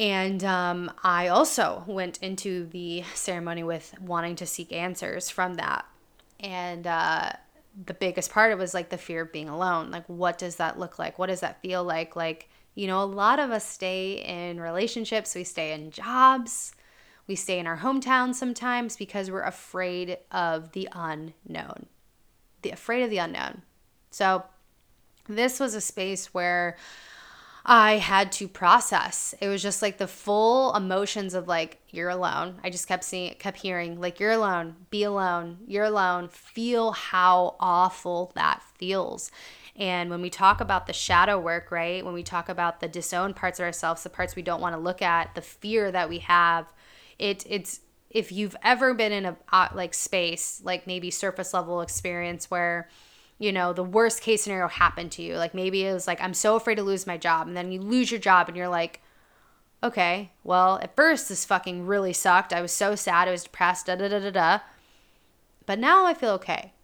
And 0.00 0.42
um, 0.44 0.90
I 1.04 1.28
also 1.28 1.84
went 1.86 2.22
into 2.22 2.64
the 2.68 3.04
ceremony 3.14 3.62
with 3.62 3.94
wanting 4.00 4.34
to 4.36 4.46
seek 4.46 4.72
answers 4.72 5.28
from 5.28 5.54
that. 5.54 5.84
And 6.40 6.86
uh, 6.86 7.32
the 7.84 7.92
biggest 7.92 8.32
part 8.32 8.50
of 8.50 8.58
it 8.58 8.62
was 8.62 8.72
like 8.72 8.88
the 8.88 8.96
fear 8.96 9.20
of 9.20 9.32
being 9.32 9.50
alone. 9.50 9.90
Like, 9.90 10.06
what 10.06 10.38
does 10.38 10.56
that 10.56 10.78
look 10.78 10.98
like? 10.98 11.18
What 11.18 11.26
does 11.26 11.40
that 11.40 11.60
feel 11.60 11.84
like? 11.84 12.16
Like, 12.16 12.48
you 12.74 12.86
know, 12.86 13.02
a 13.02 13.04
lot 13.04 13.38
of 13.38 13.50
us 13.50 13.68
stay 13.68 14.24
in 14.24 14.58
relationships, 14.58 15.34
we 15.34 15.44
stay 15.44 15.74
in 15.74 15.90
jobs, 15.90 16.72
we 17.26 17.34
stay 17.34 17.58
in 17.58 17.66
our 17.66 17.76
hometown 17.76 18.34
sometimes 18.34 18.96
because 18.96 19.30
we're 19.30 19.42
afraid 19.42 20.16
of 20.32 20.72
the 20.72 20.88
unknown, 20.92 21.86
the 22.62 22.70
afraid 22.70 23.02
of 23.02 23.10
the 23.10 23.18
unknown. 23.18 23.62
So, 24.10 24.44
this 25.28 25.60
was 25.60 25.74
a 25.74 25.80
space 25.80 26.32
where 26.32 26.78
I 27.64 27.98
had 27.98 28.32
to 28.32 28.48
process. 28.48 29.34
It 29.40 29.48
was 29.48 29.62
just 29.62 29.82
like 29.82 29.98
the 29.98 30.06
full 30.06 30.74
emotions 30.74 31.34
of 31.34 31.46
like 31.46 31.78
you're 31.90 32.08
alone. 32.08 32.58
I 32.64 32.70
just 32.70 32.88
kept 32.88 33.04
seeing 33.04 33.34
kept 33.34 33.58
hearing 33.58 34.00
like 34.00 34.18
you're 34.18 34.30
alone, 34.30 34.76
be 34.90 35.02
alone, 35.02 35.58
you're 35.66 35.84
alone. 35.84 36.28
Feel 36.28 36.92
how 36.92 37.56
awful 37.60 38.32
that 38.34 38.62
feels. 38.78 39.30
And 39.76 40.10
when 40.10 40.20
we 40.20 40.30
talk 40.30 40.60
about 40.60 40.86
the 40.86 40.92
shadow 40.92 41.38
work, 41.38 41.70
right? 41.70 42.04
When 42.04 42.14
we 42.14 42.22
talk 42.22 42.48
about 42.48 42.80
the 42.80 42.88
disowned 42.88 43.36
parts 43.36 43.58
of 43.58 43.64
ourselves, 43.64 44.02
the 44.02 44.10
parts 44.10 44.36
we 44.36 44.42
don't 44.42 44.60
want 44.60 44.74
to 44.74 44.80
look 44.80 45.02
at, 45.02 45.34
the 45.34 45.42
fear 45.42 45.90
that 45.90 46.08
we 46.08 46.18
have, 46.18 46.72
it 47.18 47.44
it's 47.48 47.80
if 48.10 48.32
you've 48.32 48.56
ever 48.62 48.92
been 48.94 49.12
in 49.12 49.24
a 49.24 49.36
uh, 49.52 49.68
like 49.74 49.94
space, 49.94 50.60
like 50.64 50.86
maybe 50.86 51.10
surface 51.10 51.54
level 51.54 51.80
experience 51.80 52.50
where 52.50 52.88
you 53.40 53.52
know, 53.52 53.72
the 53.72 53.82
worst 53.82 54.20
case 54.20 54.42
scenario 54.42 54.68
happened 54.68 55.10
to 55.12 55.22
you. 55.22 55.36
Like 55.36 55.54
maybe 55.54 55.84
it 55.84 55.94
was 55.94 56.06
like, 56.06 56.22
I'm 56.22 56.34
so 56.34 56.56
afraid 56.56 56.74
to 56.74 56.82
lose 56.82 57.06
my 57.06 57.16
job. 57.16 57.48
And 57.48 57.56
then 57.56 57.72
you 57.72 57.80
lose 57.80 58.10
your 58.10 58.20
job 58.20 58.48
and 58.48 58.56
you're 58.56 58.68
like, 58.68 59.00
okay, 59.82 60.30
well, 60.44 60.78
at 60.82 60.94
first 60.94 61.30
this 61.30 61.46
fucking 61.46 61.86
really 61.86 62.12
sucked. 62.12 62.52
I 62.52 62.60
was 62.60 62.70
so 62.70 62.94
sad. 62.94 63.28
I 63.28 63.30
was 63.30 63.44
depressed, 63.44 63.86
da 63.86 63.96
da 63.96 64.08
da 64.08 64.18
da 64.18 64.30
da. 64.30 64.58
But 65.64 65.78
now 65.78 66.04
I 66.04 66.12
feel 66.12 66.32
okay. 66.32 66.74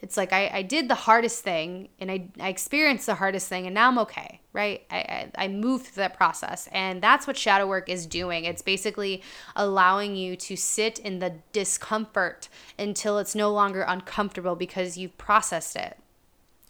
It's 0.00 0.16
like 0.16 0.32
I, 0.32 0.50
I 0.52 0.62
did 0.62 0.88
the 0.88 0.94
hardest 0.94 1.42
thing 1.42 1.88
and 1.98 2.10
I, 2.10 2.28
I 2.38 2.48
experienced 2.48 3.06
the 3.06 3.14
hardest 3.14 3.48
thing 3.48 3.66
and 3.66 3.74
now 3.74 3.88
I'm 3.88 3.98
okay, 4.00 4.40
right? 4.52 4.82
I, 4.90 4.96
I, 4.96 5.30
I 5.44 5.48
moved 5.48 5.86
through 5.86 6.02
that 6.02 6.14
process. 6.14 6.68
And 6.70 7.02
that's 7.02 7.26
what 7.26 7.36
shadow 7.36 7.66
work 7.66 7.88
is 7.88 8.06
doing. 8.06 8.44
It's 8.44 8.62
basically 8.62 9.22
allowing 9.54 10.14
you 10.14 10.36
to 10.36 10.56
sit 10.56 10.98
in 10.98 11.18
the 11.18 11.36
discomfort 11.52 12.48
until 12.78 13.18
it's 13.18 13.34
no 13.34 13.50
longer 13.50 13.82
uncomfortable 13.82 14.54
because 14.54 14.98
you've 14.98 15.16
processed 15.16 15.76
it. 15.76 15.96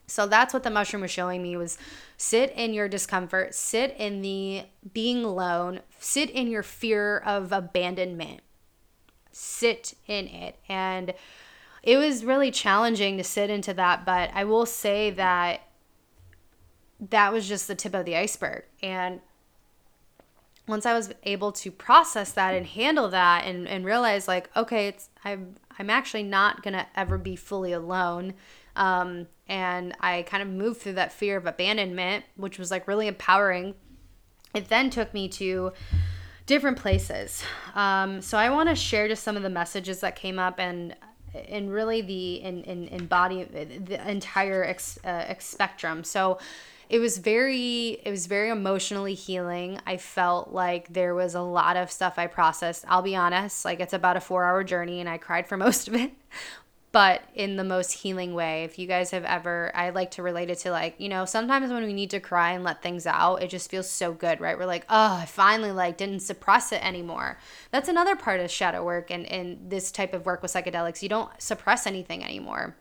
So 0.07 0.27
that's 0.27 0.55
what 0.55 0.63
the 0.63 0.71
mushroom 0.71 1.03
was 1.03 1.11
showing 1.11 1.43
me 1.43 1.57
was 1.57 1.79
sit 2.17 2.53
in 2.53 2.73
your 2.73 2.89
discomfort, 2.89 3.55
sit 3.55 3.97
in 3.99 4.23
the 4.23 4.63
being 4.93 5.25
alone, 5.25 5.81
sit 5.99 6.31
in 6.31 6.47
your 6.47 6.63
fear 6.63 7.19
of 7.19 7.51
abandonment. 7.51 8.41
Sit 9.33 9.95
in 10.07 10.29
it. 10.29 10.57
And 10.69 11.13
it 11.87 11.97
was 11.97 12.25
really 12.25 12.51
challenging 12.51 13.17
to 13.17 13.25
sit 13.25 13.49
into 13.49 13.73
that, 13.75 14.05
but 14.05 14.31
I 14.35 14.43
will 14.43 14.67
say 14.67 15.11
that 15.13 15.61
that 16.99 17.33
was 17.33 17.49
just 17.49 17.69
the 17.69 17.77
tip 17.77 17.95
of 17.95 18.05
the 18.05 18.17
iceberg. 18.17 18.65
And 18.83 19.21
once 20.67 20.85
I 20.85 20.95
was 20.95 21.15
able 21.23 21.53
to 21.53 21.71
process 21.71 22.33
that 22.33 22.55
and 22.55 22.67
handle 22.67 23.09
that 23.11 23.45
and, 23.45 23.69
and 23.69 23.85
realize 23.85 24.27
like, 24.27 24.51
okay, 24.57 24.89
it's 24.89 25.11
I'm 25.25 25.55
I'm 25.79 25.89
actually 25.89 26.25
not 26.25 26.65
gonna 26.65 26.89
ever 26.97 27.19
be 27.19 27.37
fully 27.37 27.73
alone. 27.73 28.35
Um, 28.75 29.29
and 29.49 29.95
I 30.01 30.23
kind 30.23 30.43
of 30.43 30.49
moved 30.49 30.81
through 30.81 30.95
that 30.95 31.13
fear 31.13 31.37
of 31.37 31.47
abandonment, 31.47 32.25
which 32.35 32.59
was 32.59 32.73
like 32.73 32.89
really 32.89 33.07
empowering. 33.07 33.75
It 34.55 34.69
then 34.69 34.91
took 34.91 35.15
me 35.15 35.29
to 35.29 35.73
different 36.47 36.79
places. 36.79 37.45
Um, 37.77 38.21
so 38.21 38.39
I 38.39 38.51
want 38.51 38.71
to 38.71 38.75
share 38.75 39.07
just 39.07 39.23
some 39.23 39.37
of 39.37 39.45
the 39.45 39.51
messages 39.51 40.01
that 40.01 40.17
came 40.17 40.41
up 40.41 40.59
and 40.59 40.97
and 41.49 41.71
really 41.71 42.03
the 42.03 42.35
in 42.37 42.63
in, 42.65 42.89
in 42.89 43.07
body 43.07 43.45
the 43.45 44.09
entire 44.09 44.65
ex, 44.65 44.99
uh, 45.05 45.25
ex 45.27 45.47
spectrum. 45.47 46.05
So 46.05 46.39
it 46.89 46.99
was 46.99 47.19
very 47.19 48.01
it 48.05 48.11
was 48.11 48.27
very 48.27 48.49
emotionally 48.49 49.15
healing. 49.15 49.81
I 49.87 49.97
felt 49.97 50.53
like 50.53 50.93
there 50.93 51.15
was 51.15 51.35
a 51.35 51.41
lot 51.41 51.77
of 51.77 51.91
stuff 51.91 52.19
I 52.19 52.27
processed. 52.27 52.85
I'll 52.89 53.03
be 53.03 53.17
honest, 53.17 53.65
like 53.65 53.81
it's 53.81 53.93
about 53.93 54.17
a 54.17 54.21
4-hour 54.21 54.65
journey 54.65 55.01
and 55.01 55.09
I 55.09 55.19
cried 55.19 55.47
for 55.47 55.57
most 55.67 55.89
of 55.89 55.95
it 55.95 56.13
but 56.97 57.21
in 57.35 57.57
the 57.57 57.63
most 57.63 57.93
healing 57.93 58.33
way. 58.33 58.65
If 58.65 58.79
you 58.79 58.87
guys 58.87 59.11
have 59.11 59.27
ever, 59.27 59.71
I 59.75 59.91
like 59.91 60.13
to 60.13 60.23
relate 60.23 60.49
it 60.49 60.61
to 60.61 60.71
like, 60.71 60.95
you 60.97 61.11
know, 61.11 61.27
sometimes 61.27 61.71
when 61.71 61.85
we 61.85 61.93
need 61.93 62.09
to 62.09 62.21
cry 62.21 62.53
and 62.53 62.65
let 62.65 62.83
things 62.83 63.07
out, 63.07 63.43
it 63.43 63.51
just 63.51 63.71
feels 63.71 63.87
so 63.87 64.15
good, 64.15 64.41
right? 64.41 64.59
We're 64.59 64.65
like, 64.65 64.87
oh, 64.89 65.17
I 65.17 65.27
finally 65.27 65.73
like 65.73 65.99
didn't 65.99 66.21
suppress 66.21 66.73
it 66.73 66.83
anymore. 66.83 67.39
That's 67.71 67.91
another 67.91 68.17
part 68.17 68.41
of 68.41 68.51
shadow 68.51 68.83
work 68.83 69.11
and, 69.11 69.27
and 69.27 69.69
this 69.69 69.93
type 69.93 70.15
of 70.15 70.25
work 70.25 70.41
with 70.41 70.55
psychedelics. 70.55 71.03
You 71.03 71.11
don't 71.11 71.29
suppress 71.39 71.87
anything 71.87 72.25
anymore. 72.25 72.75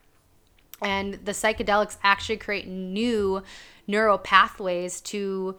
And 0.80 1.20
the 1.22 1.32
psychedelics 1.32 1.98
actually 2.02 2.38
create 2.38 2.66
new 2.66 3.42
neural 3.86 4.16
pathways 4.16 5.02
to 5.12 5.58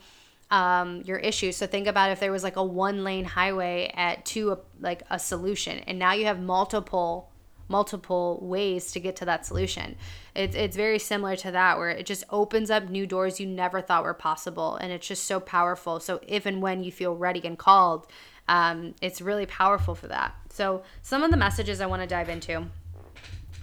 um, 0.49 1.03
your 1.05 1.17
issue. 1.19 1.51
So 1.51 1.67
think 1.67 1.85
about 1.85 2.09
if 2.09 2.19
there 2.19 2.31
was 2.31 2.43
like 2.43 2.55
a 2.55 2.63
one 2.63 3.03
lane 3.03 3.25
highway 3.25 3.91
at 3.93 4.25
to 4.33 4.53
a, 4.53 4.57
like 4.79 5.03
a 5.11 5.19
solution, 5.19 5.77
and 5.85 5.99
now 5.99 6.13
you 6.13 6.25
have 6.25 6.39
multiple 6.41 7.29
multiple 7.67 8.39
ways 8.41 8.91
to 8.91 8.99
get 8.99 9.15
to 9.17 9.25
that 9.25 9.45
solution. 9.45 9.95
It's, 10.35 10.55
it's 10.55 10.75
very 10.75 10.99
similar 10.99 11.35
to 11.37 11.51
that, 11.51 11.77
where 11.77 11.89
it 11.89 12.05
just 12.05 12.23
opens 12.29 12.69
up 12.69 12.89
new 12.89 13.05
doors 13.05 13.39
you 13.39 13.47
never 13.47 13.81
thought 13.81 14.03
were 14.03 14.13
possible. 14.13 14.75
And 14.75 14.91
it's 14.91 15.07
just 15.07 15.25
so 15.25 15.39
powerful. 15.39 15.99
So, 15.99 16.19
if 16.27 16.45
and 16.45 16.61
when 16.61 16.83
you 16.83 16.91
feel 16.91 17.15
ready 17.15 17.41
and 17.45 17.57
called, 17.57 18.07
um, 18.47 18.95
it's 19.01 19.21
really 19.21 19.45
powerful 19.45 19.95
for 19.95 20.07
that. 20.07 20.35
So, 20.49 20.83
some 21.01 21.23
of 21.23 21.31
the 21.31 21.37
messages 21.37 21.81
I 21.81 21.85
want 21.85 22.01
to 22.01 22.07
dive 22.07 22.29
into. 22.29 22.67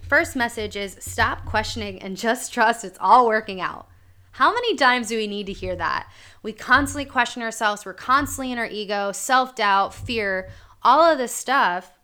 First 0.08 0.36
message 0.36 0.76
is 0.76 0.96
stop 1.00 1.46
questioning 1.46 2.02
and 2.02 2.16
just 2.16 2.52
trust 2.52 2.84
it's 2.84 2.98
all 3.00 3.26
working 3.26 3.60
out. 3.60 3.88
How 4.32 4.52
many 4.52 4.74
times 4.74 5.08
do 5.08 5.16
we 5.16 5.28
need 5.28 5.46
to 5.46 5.52
hear 5.52 5.76
that? 5.76 6.10
We 6.42 6.52
constantly 6.52 7.04
question 7.04 7.40
ourselves, 7.40 7.86
we're 7.86 7.94
constantly 7.94 8.50
in 8.52 8.58
our 8.58 8.66
ego, 8.66 9.12
self 9.12 9.54
doubt, 9.54 9.94
fear, 9.94 10.50
all 10.82 11.02
of 11.02 11.18
this 11.18 11.32
stuff. 11.32 11.98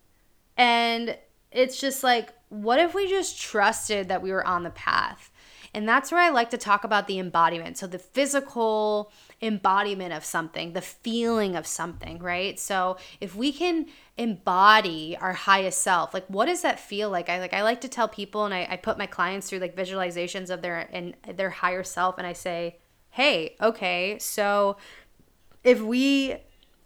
And 0.57 1.19
it's 1.51 1.81
just 1.81 2.03
like, 2.03 2.33
what 2.49 2.79
if 2.79 2.95
we 2.95 3.09
just 3.09 3.41
trusted 3.41 4.09
that 4.09 4.23
we 4.23 4.33
were 4.33 4.47
on 4.47 4.63
the 4.63 4.71
path? 4.71 5.31
And 5.73 5.89
that's 5.89 6.11
where 6.11 6.21
I 6.21 6.31
like 6.31 6.51
to 6.51 6.59
talk 6.59 6.83
about 6.83 7.07
the 7.07 7.19
embodiment. 7.19 7.79
So, 7.79 7.87
the 7.87 7.99
physical 7.99 9.13
embodiment 9.41 10.13
of 10.13 10.25
something, 10.25 10.73
the 10.73 10.81
feeling 10.81 11.55
of 11.55 11.67
something, 11.67 12.19
right? 12.19 12.59
So, 12.59 12.97
if 13.21 13.37
we 13.37 13.53
can 13.53 13.87
embody 14.17 15.17
our 15.21 15.33
highest 15.33 15.83
self, 15.83 16.13
like 16.13 16.27
what 16.27 16.47
does 16.47 16.63
that 16.63 16.81
feel 16.81 17.09
like? 17.09 17.29
I 17.29 17.39
like 17.39 17.55
I 17.55 17.63
like 17.63 17.81
to 17.83 17.89
tell 17.89 18.09
people 18.09 18.45
and 18.45 18.53
I, 18.53 18.67
I 18.69 18.77
put 18.77 18.99
my 18.99 19.07
clients 19.07 19.49
through 19.49 19.61
like 19.61 19.77
visualizations 19.77 20.51
of 20.51 20.61
their 20.61 20.89
and 20.93 21.15
their 21.37 21.51
higher 21.51 21.85
self 21.85 22.19
and 22.19 22.27
I 22.27 22.33
say, 22.33 22.79
hey, 23.11 23.57
okay, 23.61 24.19
so 24.19 24.77
if 25.63 25.81
we 25.81 26.37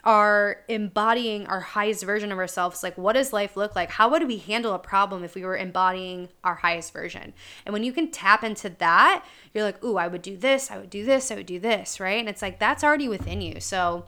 are 0.04 0.58
embodying 0.68 1.46
our 1.46 1.60
highest 1.60 2.04
version 2.04 2.30
of 2.30 2.38
ourselves 2.38 2.82
like 2.82 2.96
what 2.98 3.14
does 3.14 3.32
life 3.32 3.56
look 3.56 3.74
like? 3.74 3.90
How 3.90 4.10
would 4.10 4.26
we 4.28 4.36
handle 4.36 4.74
a 4.74 4.78
problem 4.78 5.24
if 5.24 5.34
we 5.34 5.44
were 5.44 5.56
embodying 5.56 6.28
our 6.44 6.56
highest 6.56 6.92
version? 6.92 7.32
And 7.64 7.72
when 7.72 7.84
you 7.84 7.92
can 7.92 8.10
tap 8.10 8.44
into 8.44 8.68
that 8.68 9.24
you're 9.52 9.64
like 9.64 9.82
ooh 9.82 9.96
i 9.96 10.06
would 10.06 10.22
do 10.22 10.36
this 10.36 10.70
i 10.70 10.76
would 10.76 10.90
do 10.90 11.04
this 11.04 11.30
i 11.30 11.34
would 11.34 11.46
do 11.46 11.58
this 11.58 11.98
right? 11.98 12.20
And 12.20 12.28
it's 12.28 12.42
like 12.42 12.58
that's 12.58 12.84
already 12.84 13.08
within 13.08 13.40
you. 13.40 13.60
So 13.60 14.04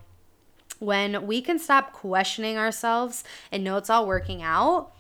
when 0.79 1.27
we 1.27 1.41
can 1.41 1.59
stop 1.59 1.93
questioning 1.93 2.59
ourselves 2.59 3.25
and 3.51 3.65
know 3.65 3.79
it's 3.79 3.91
all 3.91 4.07
working 4.07 4.43
out 4.43 4.93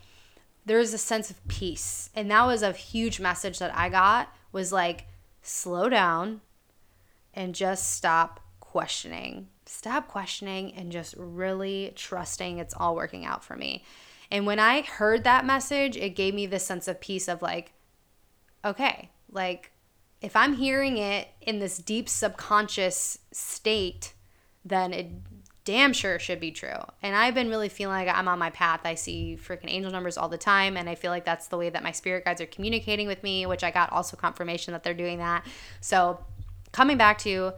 there's 0.64 0.92
a 0.92 0.98
sense 0.98 1.30
of 1.30 1.46
peace. 1.46 2.11
And 2.12 2.28
that 2.32 2.44
was 2.44 2.62
a 2.62 2.72
huge 2.72 3.20
message 3.20 3.59
that 3.59 3.76
i 3.76 3.90
got 3.90 4.35
was 4.50 4.72
like 4.72 5.06
slow 5.42 5.90
down 5.90 6.40
and 7.35 7.54
just 7.54 7.92
stop 7.92 8.40
questioning 8.61 9.48
stop 9.66 10.09
questioning 10.09 10.74
and 10.74 10.92
just 10.92 11.14
really 11.16 11.92
trusting 11.96 12.59
it's 12.59 12.74
all 12.74 12.94
working 12.94 13.24
out 13.24 13.44
for 13.44 13.57
me. 13.57 13.85
And 14.31 14.46
when 14.46 14.59
I 14.59 14.83
heard 14.83 15.24
that 15.24 15.44
message, 15.44 15.96
it 15.96 16.11
gave 16.11 16.35
me 16.35 16.46
this 16.46 16.66
sense 16.66 16.88
of 16.88 17.00
peace 17.00 17.29
of 17.29 17.42
like, 17.42 17.72
okay, 18.64 19.11
like 19.31 19.72
if 20.20 20.35
I'm 20.35 20.55
hearing 20.55 20.98
it 20.98 21.29
in 21.40 21.59
this 21.59 21.79
deep 21.79 22.09
subconscious 22.09 23.18
state, 23.33 24.14
then 24.64 24.92
it 24.92 25.11
damn 25.64 25.92
sure 25.92 26.18
should 26.18 26.40
be 26.40 26.50
true. 26.50 26.79
And 27.02 27.14
I've 27.14 27.35
been 27.35 27.48
really 27.48 27.68
feeling 27.68 27.96
like 27.96 28.16
I'm 28.16 28.29
on 28.29 28.38
my 28.38 28.50
path. 28.50 28.81
I 28.85 28.94
see 28.94 29.37
freaking 29.40 29.68
angel 29.68 29.90
numbers 29.90 30.16
all 30.16 30.29
the 30.29 30.38
time. 30.38 30.76
And 30.76 30.88
I 30.88 30.94
feel 30.94 31.11
like 31.11 31.24
that's 31.24 31.48
the 31.48 31.59
way 31.59 31.70
that 31.70 31.83
my 31.83 31.92
spirit 31.92 32.24
guides 32.24 32.40
are 32.40 32.46
communicating 32.46 33.07
with 33.07 33.22
me, 33.22 33.46
which 33.46 33.64
I 33.64 33.70
got 33.70 33.92
also 33.92 34.16
confirmation 34.16 34.72
that 34.72 34.85
they're 34.85 34.94
doing 34.94 35.18
that. 35.18 35.44
So 35.81 36.20
coming 36.72 36.96
back 36.96 37.18
to 37.18 37.52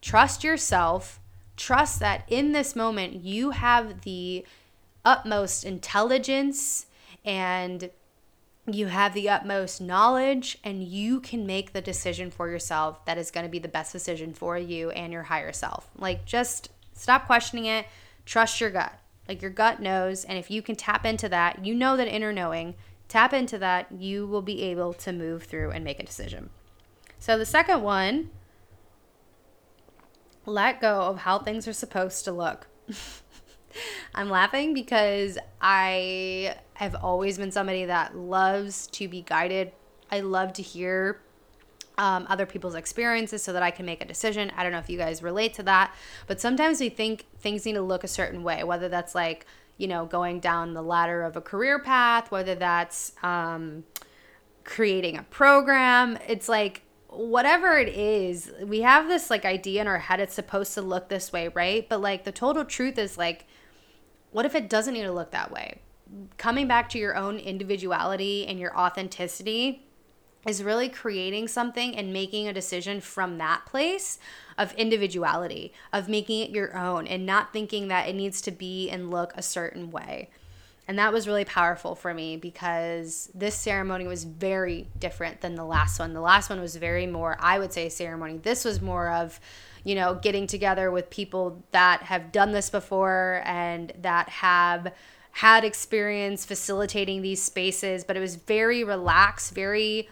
trust 0.00 0.42
yourself 0.44 1.20
Trust 1.56 2.00
that 2.00 2.24
in 2.28 2.52
this 2.52 2.74
moment, 2.74 3.24
you 3.24 3.50
have 3.50 4.02
the 4.02 4.44
utmost 5.04 5.64
intelligence 5.64 6.86
and 7.24 7.90
you 8.66 8.86
have 8.86 9.12
the 9.12 9.28
utmost 9.28 9.80
knowledge 9.80 10.56
and 10.62 10.84
you 10.84 11.20
can 11.20 11.46
make 11.46 11.72
the 11.72 11.80
decision 11.80 12.30
for 12.30 12.48
yourself 12.48 13.04
that 13.06 13.18
is 13.18 13.30
going 13.30 13.44
to 13.44 13.50
be 13.50 13.58
the 13.58 13.68
best 13.68 13.92
decision 13.92 14.32
for 14.32 14.56
you 14.56 14.90
and 14.90 15.12
your 15.12 15.24
higher 15.24 15.52
self. 15.52 15.90
Like, 15.98 16.24
just 16.24 16.70
stop 16.94 17.26
questioning 17.26 17.66
it, 17.66 17.86
trust 18.24 18.60
your 18.60 18.70
gut. 18.70 18.92
Like, 19.28 19.42
your 19.42 19.50
gut 19.50 19.80
knows. 19.80 20.24
And 20.24 20.38
if 20.38 20.50
you 20.50 20.62
can 20.62 20.76
tap 20.76 21.04
into 21.04 21.28
that, 21.28 21.64
you 21.64 21.74
know 21.74 21.96
that 21.96 22.08
inner 22.08 22.32
knowing, 22.32 22.74
tap 23.08 23.32
into 23.32 23.58
that, 23.58 23.90
you 23.92 24.26
will 24.26 24.42
be 24.42 24.62
able 24.62 24.92
to 24.94 25.12
move 25.12 25.44
through 25.44 25.70
and 25.70 25.84
make 25.84 26.00
a 26.00 26.04
decision. 26.04 26.50
So, 27.18 27.38
the 27.38 27.46
second 27.46 27.82
one 27.82 28.30
let 30.46 30.80
go 30.80 31.02
of 31.02 31.18
how 31.18 31.38
things 31.38 31.68
are 31.68 31.72
supposed 31.72 32.24
to 32.24 32.32
look. 32.32 32.66
I'm 34.14 34.28
laughing 34.28 34.74
because 34.74 35.38
I 35.60 36.56
have 36.74 36.94
always 36.96 37.38
been 37.38 37.52
somebody 37.52 37.86
that 37.86 38.16
loves 38.16 38.86
to 38.88 39.08
be 39.08 39.22
guided. 39.22 39.72
I 40.10 40.20
love 40.20 40.52
to 40.54 40.62
hear 40.62 41.20
um, 41.98 42.26
other 42.28 42.46
people's 42.46 42.74
experiences 42.74 43.42
so 43.42 43.52
that 43.52 43.62
I 43.62 43.70
can 43.70 43.86
make 43.86 44.02
a 44.02 44.04
decision. 44.04 44.50
I 44.56 44.62
don't 44.62 44.72
know 44.72 44.78
if 44.78 44.90
you 44.90 44.98
guys 44.98 45.22
relate 45.22 45.54
to 45.54 45.62
that, 45.64 45.94
but 46.26 46.40
sometimes 46.40 46.80
we 46.80 46.88
think 46.88 47.26
things 47.38 47.64
need 47.64 47.74
to 47.74 47.82
look 47.82 48.04
a 48.04 48.08
certain 48.08 48.42
way, 48.42 48.64
whether 48.64 48.88
that's 48.88 49.14
like, 49.14 49.46
you 49.78 49.88
know, 49.88 50.06
going 50.06 50.40
down 50.40 50.74
the 50.74 50.82
ladder 50.82 51.22
of 51.22 51.36
a 51.36 51.40
career 51.40 51.78
path, 51.78 52.30
whether 52.30 52.54
that's 52.54 53.12
um, 53.22 53.84
creating 54.64 55.16
a 55.16 55.22
program. 55.24 56.18
It's 56.26 56.48
like, 56.48 56.82
whatever 57.12 57.78
it 57.78 57.88
is, 57.88 58.50
we 58.64 58.80
have 58.80 59.08
this 59.08 59.30
like 59.30 59.44
idea 59.44 59.80
in 59.80 59.86
our 59.86 59.98
head 59.98 60.20
it's 60.20 60.34
supposed 60.34 60.74
to 60.74 60.82
look 60.82 61.08
this 61.08 61.32
way, 61.32 61.48
right? 61.48 61.88
But 61.88 62.00
like 62.00 62.24
the 62.24 62.32
total 62.32 62.64
truth 62.64 62.98
is 62.98 63.18
like, 63.18 63.46
what 64.30 64.46
if 64.46 64.54
it 64.54 64.68
doesn't 64.68 64.94
need 64.94 65.02
to 65.02 65.12
look 65.12 65.30
that 65.30 65.50
way? 65.50 65.80
Coming 66.36 66.66
back 66.66 66.88
to 66.90 66.98
your 66.98 67.16
own 67.16 67.38
individuality 67.38 68.46
and 68.46 68.58
your 68.58 68.76
authenticity 68.76 69.86
is 70.46 70.62
really 70.62 70.88
creating 70.88 71.48
something 71.48 71.96
and 71.96 72.12
making 72.12 72.48
a 72.48 72.52
decision 72.52 73.00
from 73.00 73.38
that 73.38 73.64
place 73.64 74.18
of 74.58 74.72
individuality, 74.74 75.72
of 75.92 76.08
making 76.08 76.40
it 76.40 76.50
your 76.50 76.76
own 76.76 77.06
and 77.06 77.24
not 77.24 77.52
thinking 77.52 77.88
that 77.88 78.08
it 78.08 78.14
needs 78.14 78.40
to 78.42 78.50
be 78.50 78.90
and 78.90 79.10
look 79.10 79.32
a 79.36 79.42
certain 79.42 79.90
way. 79.90 80.30
And 80.88 80.98
that 80.98 81.12
was 81.12 81.28
really 81.28 81.44
powerful 81.44 81.94
for 81.94 82.12
me 82.12 82.36
because 82.36 83.30
this 83.34 83.54
ceremony 83.54 84.06
was 84.06 84.24
very 84.24 84.88
different 84.98 85.40
than 85.40 85.54
the 85.54 85.64
last 85.64 85.98
one. 85.98 86.12
The 86.12 86.20
last 86.20 86.50
one 86.50 86.60
was 86.60 86.74
very 86.76 87.06
more, 87.06 87.36
I 87.38 87.58
would 87.58 87.72
say, 87.72 87.88
ceremony. 87.88 88.38
This 88.38 88.64
was 88.64 88.82
more 88.82 89.10
of, 89.10 89.38
you 89.84 89.94
know, 89.94 90.16
getting 90.16 90.46
together 90.46 90.90
with 90.90 91.08
people 91.08 91.64
that 91.70 92.02
have 92.02 92.32
done 92.32 92.50
this 92.50 92.68
before 92.68 93.42
and 93.44 93.92
that 94.00 94.28
have 94.28 94.92
had 95.30 95.64
experience 95.64 96.44
facilitating 96.44 97.22
these 97.22 97.42
spaces, 97.42 98.04
but 98.04 98.16
it 98.16 98.20
was 98.20 98.34
very 98.36 98.84
relaxed, 98.84 99.54
very 99.54 100.08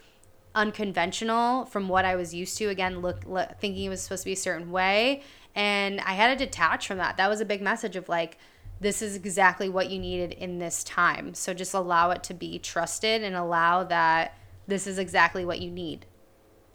unconventional 0.55 1.67
from 1.67 1.89
what 1.89 2.05
I 2.05 2.15
was 2.15 2.33
used 2.33 2.57
to. 2.59 2.67
Again, 2.67 3.01
look, 3.01 3.25
look, 3.27 3.61
thinking 3.61 3.85
it 3.85 3.89
was 3.89 4.01
supposed 4.03 4.23
to 4.23 4.27
be 4.27 4.33
a 4.33 4.37
certain 4.37 4.71
way, 4.71 5.23
and 5.55 6.01
I 6.01 6.13
had 6.13 6.39
to 6.39 6.45
detach 6.45 6.87
from 6.87 6.99
that. 6.99 7.17
That 7.17 7.29
was 7.29 7.41
a 7.41 7.45
big 7.45 7.61
message 7.61 7.97
of 7.97 8.09
like, 8.09 8.39
this 8.81 9.03
is 9.03 9.15
exactly 9.15 9.69
what 9.69 9.91
you 9.91 9.99
needed 9.99 10.33
in 10.33 10.59
this 10.59 10.83
time. 10.83 11.35
So 11.35 11.53
just 11.53 11.75
allow 11.75 12.11
it 12.11 12.23
to 12.25 12.35
be 12.35 12.59
trusted 12.59 13.23
and 13.23 13.37
allow 13.37 13.85
that 13.85 14.39
this 14.67 14.87
is 14.87 14.99
exactly 14.99 15.45
what 15.45 15.61
you 15.61 15.71
need. 15.71 16.07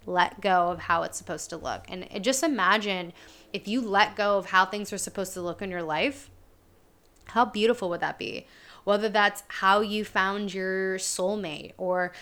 Let 0.06 0.39
go 0.39 0.70
of 0.70 0.82
how 0.82 1.02
it's 1.02 1.18
supposed 1.18 1.50
to 1.50 1.58
look, 1.58 1.86
and 1.89 2.08
just 2.24 2.44
imagine 2.44 3.12
if 3.52 3.68
you 3.68 3.82
let 3.82 4.15
go 4.15 4.38
of 4.38 4.48
how 4.48 4.65
things 4.65 4.94
are 4.94 5.00
supposed 5.00 5.34
to 5.34 5.41
look 5.41 5.63
in 5.63 5.72
your 5.72 5.82
life. 5.82 6.30
How 7.30 7.44
beautiful 7.44 7.89
would 7.89 8.02
that 8.02 8.20
be? 8.20 8.46
Whether 8.84 9.10
that's 9.10 9.41
how 9.48 9.82
you 9.82 10.06
found 10.06 10.54
your 10.54 11.00
soulmate 11.00 11.74
or 11.76 12.13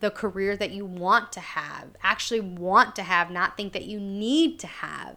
the 0.00 0.10
career 0.10 0.56
that 0.56 0.70
you 0.70 0.86
want 0.86 1.30
to 1.32 1.40
have, 1.40 1.88
actually 2.02 2.40
want 2.40 2.96
to 2.96 3.02
have, 3.02 3.30
not 3.30 3.54
think 3.54 3.74
that 3.74 3.84
you 3.84 4.00
need 4.00 4.58
to 4.60 4.66
have. 4.66 5.16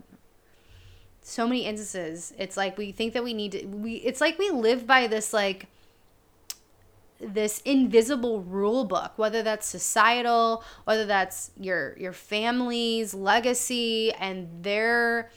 So 1.30 1.46
many 1.46 1.66
instances, 1.66 2.34
it's 2.40 2.58
like 2.58 2.76
we 2.76 2.92
think 2.92 3.14
that 3.14 3.24
we 3.24 3.36
need 3.36 3.52
to, 3.52 3.64
we, 3.68 3.94
it's 3.98 4.20
like 4.20 4.40
we 4.40 4.50
live 4.50 4.88
by 4.88 5.06
this, 5.06 5.32
like, 5.32 5.68
this 7.20 7.62
invisible 7.66 8.42
rule 8.44 8.86
book 8.86 9.12
whether 9.18 9.44
that's 9.44 9.68
societal 9.68 10.64
whether 10.86 11.06
that's 11.06 11.52
your 11.60 11.94
your 12.00 12.14
family's 12.14 13.14
legacy 13.14 14.14
and 14.14 14.48
their 14.64 15.30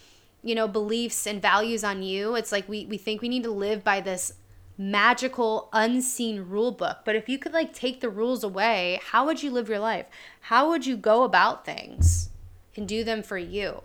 you 0.45 0.55
know 0.55 0.69
beliefs 0.69 1.27
and 1.27 1.43
values 1.43 1.83
on 1.83 2.03
you. 2.03 2.37
It's 2.37 2.53
like 2.53 2.69
we 2.69 2.87
we 2.87 2.99
think 2.99 3.21
we 3.21 3.29
need 3.29 3.43
to 3.43 3.51
live 3.51 3.83
by 3.83 4.01
this 4.01 4.35
magical 4.79 5.69
unseen 5.73 6.43
rule 6.43 6.71
book. 6.71 6.99
But 7.05 7.17
if 7.17 7.29
you 7.29 7.37
could 7.37 7.53
like 7.53 7.75
take 7.75 8.01
the 8.01 8.09
rules 8.09 8.45
away 8.45 9.01
how 9.11 9.27
would 9.27 9.43
you 9.43 9.51
live 9.51 9.69
your 9.69 9.81
life? 9.81 10.07
How 10.43 10.69
would 10.69 10.87
you 10.87 10.97
go 10.97 11.25
about 11.25 11.65
things 11.65 12.31
and 12.77 12.87
do 12.87 13.03
them 13.03 13.25
for 13.25 13.39
you 13.39 13.83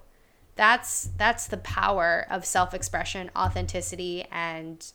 that's 0.58 1.10
that's 1.18 1.48
the 1.48 1.58
power 1.58 2.26
of 2.30 2.46
self-expression 2.46 3.32
authenticity 3.36 4.26
and 4.32 4.92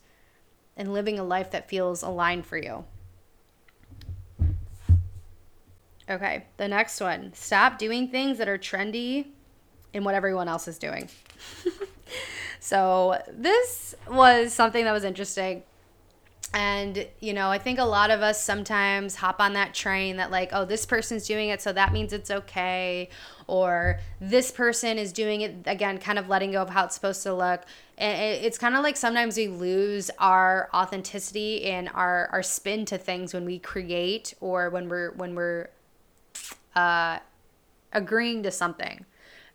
and 0.77 0.93
living 0.93 1.19
a 1.19 1.25
life 1.25 1.51
that 1.53 1.69
feels 1.69 2.03
aligned 2.03 2.45
for 2.45 2.57
you. 2.57 2.85
Okay 6.11 6.45
the 6.57 6.69
next 6.69 7.01
one. 7.01 7.33
Stop 7.35 7.79
doing 7.79 8.09
things 8.09 8.39
that 8.39 8.49
are 8.49 8.59
trendy 8.59 9.27
in 9.93 10.05
what 10.05 10.15
everyone 10.15 10.49
else 10.49 10.69
is 10.69 10.79
doing. 10.79 11.09
So 12.63 13.21
this 13.29 13.97
was 14.09 14.53
something 14.53 14.85
that 14.85 14.93
was 14.93 15.03
interesting. 15.03 15.65
And, 16.55 17.09
you 17.19 17.33
know, 17.33 17.49
I 17.49 17.59
think 17.59 17.81
a 17.81 17.85
lot 17.85 18.13
of 18.13 18.23
us 18.23 18.41
sometimes 18.41 19.17
hop 19.17 19.41
on 19.41 19.55
that 19.55 19.75
train 19.75 20.19
that, 20.19 20.31
like, 20.31 20.51
oh, 20.53 20.65
this 20.65 20.87
person's 20.87 21.27
doing 21.27 21.49
it, 21.49 21.61
so 21.61 21.73
that 21.73 21.93
means 21.93 22.13
it's 22.13 22.31
okay. 22.31 23.09
Or 23.53 24.01
this 24.19 24.51
person 24.51 24.97
is 24.97 25.13
doing 25.13 25.43
it, 25.43 25.55
again, 25.67 25.99
kind 25.99 26.19
of 26.19 26.27
letting 26.27 26.53
go 26.53 26.63
of 26.63 26.71
how 26.71 26.87
it's 26.87 26.95
supposed 26.95 27.23
to 27.25 27.35
look. 27.35 27.65
And 27.99 28.19
it's 28.43 28.57
kind 28.57 28.75
of 28.75 28.83
like 28.83 28.97
sometimes 28.97 29.37
we 29.37 29.49
lose 29.49 30.11
our 30.19 30.71
authenticity 30.73 31.65
and 31.65 31.91
our, 31.91 32.31
our 32.33 32.43
spin 32.43 32.87
to 32.87 32.97
things 32.97 33.35
when 33.35 33.45
we 33.45 33.59
create 33.59 34.33
or 34.41 34.71
when 34.71 34.89
we're, 34.89 35.11
when 35.11 35.35
we're, 35.35 35.69
uh, 36.75 37.19
agreeing 37.93 38.43
to 38.45 38.51
something. 38.51 39.05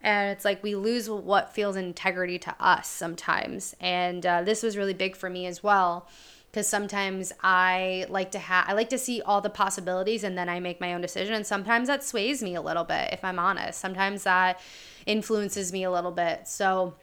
And 0.04 0.30
it's 0.30 0.46
like 0.46 0.62
we 0.62 0.76
lose 0.76 1.10
what 1.10 1.56
feels 1.56 1.76
integrity 1.76 2.38
to 2.38 2.56
us 2.60 2.88
sometimes. 2.88 3.76
And 3.82 4.24
uh, 4.24 4.44
this 4.44 4.62
was 4.62 4.78
really 4.78 4.94
big 4.94 5.16
for 5.16 5.28
me 5.28 5.48
as 5.48 5.64
well 5.64 6.08
because 6.52 6.68
sometimes 6.68 7.34
I 7.44 8.06
like 8.10 8.32
to 8.32 8.40
have 8.40 8.66
I 8.68 8.74
like 8.74 8.90
to 8.90 8.98
see 8.98 9.22
all 9.22 9.42
the 9.42 9.50
possibilities 9.50 10.24
and 10.24 10.38
then 10.38 10.50
I 10.50 10.60
make 10.60 10.82
my 10.82 10.94
own 10.94 11.02
decision 11.02 11.36
and 11.36 11.46
sometimes 11.46 11.88
that 11.88 12.04
sways 12.04 12.42
me 12.42 12.56
a 12.56 12.62
little 12.62 12.84
bit 12.84 13.10
if 13.12 13.24
I'm 13.24 13.40
honest. 13.40 13.80
Sometimes 13.80 14.24
that 14.24 14.60
influences 15.06 15.72
me 15.72 15.84
a 15.84 15.92
little 15.92 16.12
bit. 16.12 16.48
So 16.48 16.96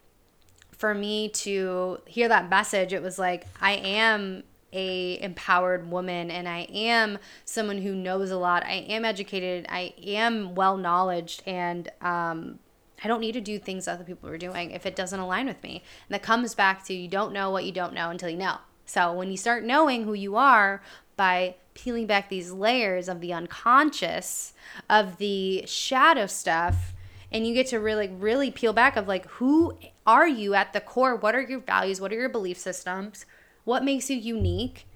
for 0.72 0.94
me 0.94 1.28
to 1.30 1.98
hear 2.06 2.28
that 2.28 2.48
message, 2.50 2.92
it 2.92 3.02
was 3.02 3.18
like 3.18 3.46
I 3.60 3.72
am 3.72 4.44
a 4.72 5.22
empowered 5.22 5.88
woman 5.88 6.30
and 6.30 6.48
I 6.48 6.62
am 6.62 7.18
someone 7.44 7.78
who 7.78 7.94
knows 7.94 8.30
a 8.30 8.36
lot. 8.36 8.64
I 8.64 8.84
am 8.88 9.04
educated. 9.04 9.66
I 9.68 9.94
am 10.04 10.54
well 10.54 10.76
knowledged 10.76 11.42
and 11.46 11.88
um, 12.00 12.58
I 13.02 13.08
don't 13.08 13.20
need 13.20 13.32
to 13.32 13.40
do 13.40 13.58
things 13.58 13.86
other 13.86 14.04
people 14.04 14.28
are 14.28 14.38
doing 14.38 14.72
if 14.72 14.84
it 14.84 14.96
doesn't 14.96 15.18
align 15.18 15.46
with 15.46 15.62
me. 15.62 15.82
And 16.08 16.14
that 16.14 16.22
comes 16.22 16.54
back 16.54 16.84
to 16.86 16.94
you 16.94 17.06
don't 17.06 17.32
know 17.32 17.50
what 17.50 17.64
you 17.64 17.72
don't 17.72 17.94
know 17.94 18.10
until 18.10 18.28
you 18.28 18.36
know. 18.36 18.58
So 18.86 19.12
when 19.12 19.30
you 19.30 19.36
start 19.36 19.64
knowing 19.64 20.04
who 20.04 20.14
you 20.14 20.36
are 20.36 20.82
by 21.16 21.56
peeling 21.74 22.06
back 22.06 22.28
these 22.28 22.52
layers 22.52 23.08
of 23.08 23.20
the 23.20 23.32
unconscious, 23.32 24.52
of 24.88 25.18
the 25.18 25.64
shadow 25.66 26.26
stuff, 26.26 26.92
and 27.32 27.46
you 27.46 27.54
get 27.54 27.66
to 27.68 27.80
really, 27.80 28.08
really 28.08 28.50
peel 28.50 28.72
back 28.72 28.96
of 28.96 29.08
like, 29.08 29.26
who 29.26 29.76
are 30.06 30.28
you 30.28 30.54
at 30.54 30.72
the 30.72 30.80
core? 30.80 31.16
What 31.16 31.34
are 31.34 31.40
your 31.40 31.60
values? 31.60 32.00
What 32.00 32.12
are 32.12 32.16
your 32.16 32.28
belief 32.28 32.58
systems? 32.58 33.26
What 33.64 33.82
makes 33.82 34.08
you 34.08 34.16
unique? 34.16 34.86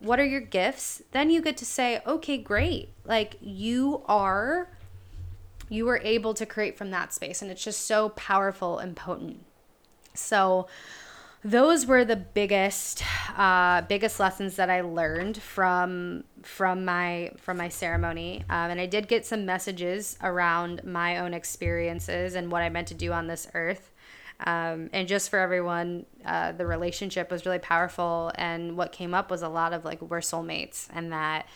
What 0.00 0.18
are 0.18 0.24
your 0.24 0.40
gifts? 0.40 1.02
Then 1.12 1.30
you 1.30 1.40
get 1.40 1.56
to 1.58 1.64
say, 1.64 2.00
okay, 2.06 2.38
great. 2.38 2.90
Like 3.04 3.36
you 3.40 4.02
are, 4.06 4.68
you 5.68 5.84
were 5.84 6.00
able 6.02 6.34
to 6.34 6.44
create 6.44 6.76
from 6.76 6.90
that 6.90 7.12
space. 7.12 7.40
And 7.40 7.50
it's 7.50 7.62
just 7.62 7.86
so 7.86 8.08
powerful 8.10 8.78
and 8.78 8.96
potent. 8.96 9.44
So, 10.14 10.66
those 11.46 11.86
were 11.86 12.04
the 12.04 12.16
biggest 12.16 13.04
uh, 13.36 13.82
biggest 13.82 14.18
lessons 14.18 14.56
that 14.56 14.68
I 14.68 14.80
learned 14.80 15.40
from 15.40 16.24
from 16.42 16.84
my 16.84 17.32
from 17.38 17.56
my 17.56 17.68
ceremony. 17.68 18.44
Um, 18.50 18.72
and 18.72 18.80
I 18.80 18.86
did 18.86 19.06
get 19.06 19.24
some 19.24 19.46
messages 19.46 20.18
around 20.22 20.82
my 20.84 21.18
own 21.18 21.32
experiences 21.34 22.34
and 22.34 22.50
what 22.50 22.62
I 22.62 22.68
meant 22.68 22.88
to 22.88 22.94
do 22.94 23.12
on 23.12 23.28
this 23.28 23.46
earth. 23.54 23.92
Um, 24.40 24.90
and 24.92 25.06
just 25.08 25.30
for 25.30 25.38
everyone, 25.38 26.04
uh, 26.24 26.52
the 26.52 26.66
relationship 26.66 27.30
was 27.30 27.46
really 27.46 27.60
powerful. 27.60 28.32
And 28.34 28.76
what 28.76 28.92
came 28.92 29.14
up 29.14 29.30
was 29.30 29.42
a 29.42 29.48
lot 29.48 29.72
of 29.72 29.84
like 29.84 30.02
we're 30.02 30.18
soulmates, 30.18 30.88
and 30.92 31.12
that 31.12 31.46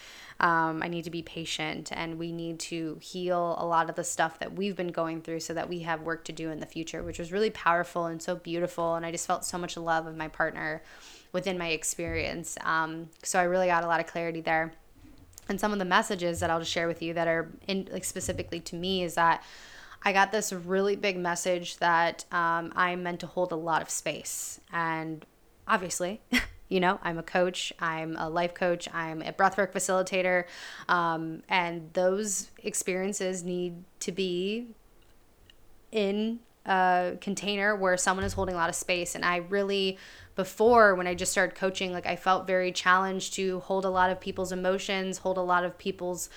um, 0.40 0.82
I 0.82 0.88
need 0.88 1.04
to 1.04 1.10
be 1.10 1.22
patient 1.22 1.90
and 1.92 2.18
we 2.18 2.32
need 2.32 2.58
to 2.60 2.98
heal 3.02 3.56
a 3.58 3.66
lot 3.66 3.90
of 3.90 3.96
the 3.96 4.04
stuff 4.04 4.38
that 4.38 4.54
we've 4.54 4.74
been 4.74 4.88
going 4.88 5.20
through 5.20 5.40
so 5.40 5.52
that 5.52 5.68
we 5.68 5.80
have 5.80 6.00
work 6.00 6.24
to 6.24 6.32
do 6.32 6.50
in 6.50 6.60
the 6.60 6.66
future, 6.66 7.02
which 7.02 7.18
was 7.18 7.30
really 7.30 7.50
powerful 7.50 8.06
and 8.06 8.22
so 8.22 8.34
beautiful. 8.34 8.94
And 8.94 9.04
I 9.04 9.12
just 9.12 9.26
felt 9.26 9.44
so 9.44 9.58
much 9.58 9.76
love 9.76 10.06
of 10.06 10.16
my 10.16 10.28
partner 10.28 10.82
within 11.32 11.58
my 11.58 11.68
experience. 11.68 12.56
Um, 12.64 13.10
so 13.22 13.38
I 13.38 13.42
really 13.42 13.66
got 13.66 13.84
a 13.84 13.86
lot 13.86 14.00
of 14.00 14.06
clarity 14.06 14.40
there. 14.40 14.72
And 15.50 15.60
some 15.60 15.74
of 15.74 15.78
the 15.78 15.84
messages 15.84 16.40
that 16.40 16.48
I'll 16.48 16.60
just 16.60 16.72
share 16.72 16.88
with 16.88 17.02
you 17.02 17.12
that 17.14 17.28
are 17.28 17.50
in, 17.66 17.88
like 17.92 18.04
specifically 18.04 18.60
to 18.60 18.76
me 18.76 19.02
is 19.02 19.16
that 19.16 19.44
I 20.02 20.14
got 20.14 20.32
this 20.32 20.54
really 20.54 20.96
big 20.96 21.18
message 21.18 21.76
that 21.78 22.24
um, 22.32 22.72
I'm 22.74 23.02
meant 23.02 23.20
to 23.20 23.26
hold 23.26 23.52
a 23.52 23.56
lot 23.56 23.82
of 23.82 23.90
space. 23.90 24.58
And 24.72 25.26
obviously, 25.68 26.22
You 26.70 26.80
know, 26.80 26.98
I'm 27.02 27.18
a 27.18 27.22
coach, 27.22 27.72
I'm 27.78 28.16
a 28.16 28.30
life 28.30 28.54
coach, 28.54 28.88
I'm 28.94 29.20
a 29.20 29.32
breathwork 29.32 29.72
facilitator, 29.72 30.44
um, 30.88 31.42
and 31.48 31.90
those 31.92 32.50
experiences 32.62 33.44
need 33.44 33.84
to 34.00 34.12
be 34.12 34.68
in 35.92 36.38
a 36.64 37.16
container 37.20 37.74
where 37.74 37.96
someone 37.96 38.24
is 38.24 38.34
holding 38.34 38.54
a 38.54 38.58
lot 38.58 38.68
of 38.68 38.76
space. 38.76 39.14
And 39.14 39.24
I 39.24 39.38
really, 39.38 39.98
before 40.36 40.94
when 40.94 41.06
I 41.06 41.14
just 41.14 41.32
started 41.32 41.56
coaching, 41.56 41.92
like 41.92 42.06
I 42.06 42.16
felt 42.16 42.46
very 42.46 42.70
challenged 42.70 43.34
to 43.34 43.60
hold 43.60 43.84
a 43.84 43.90
lot 43.90 44.10
of 44.10 44.20
people's 44.20 44.52
emotions, 44.52 45.18
hold 45.18 45.38
a 45.38 45.42
lot 45.42 45.64
of 45.64 45.76
people's 45.76 46.30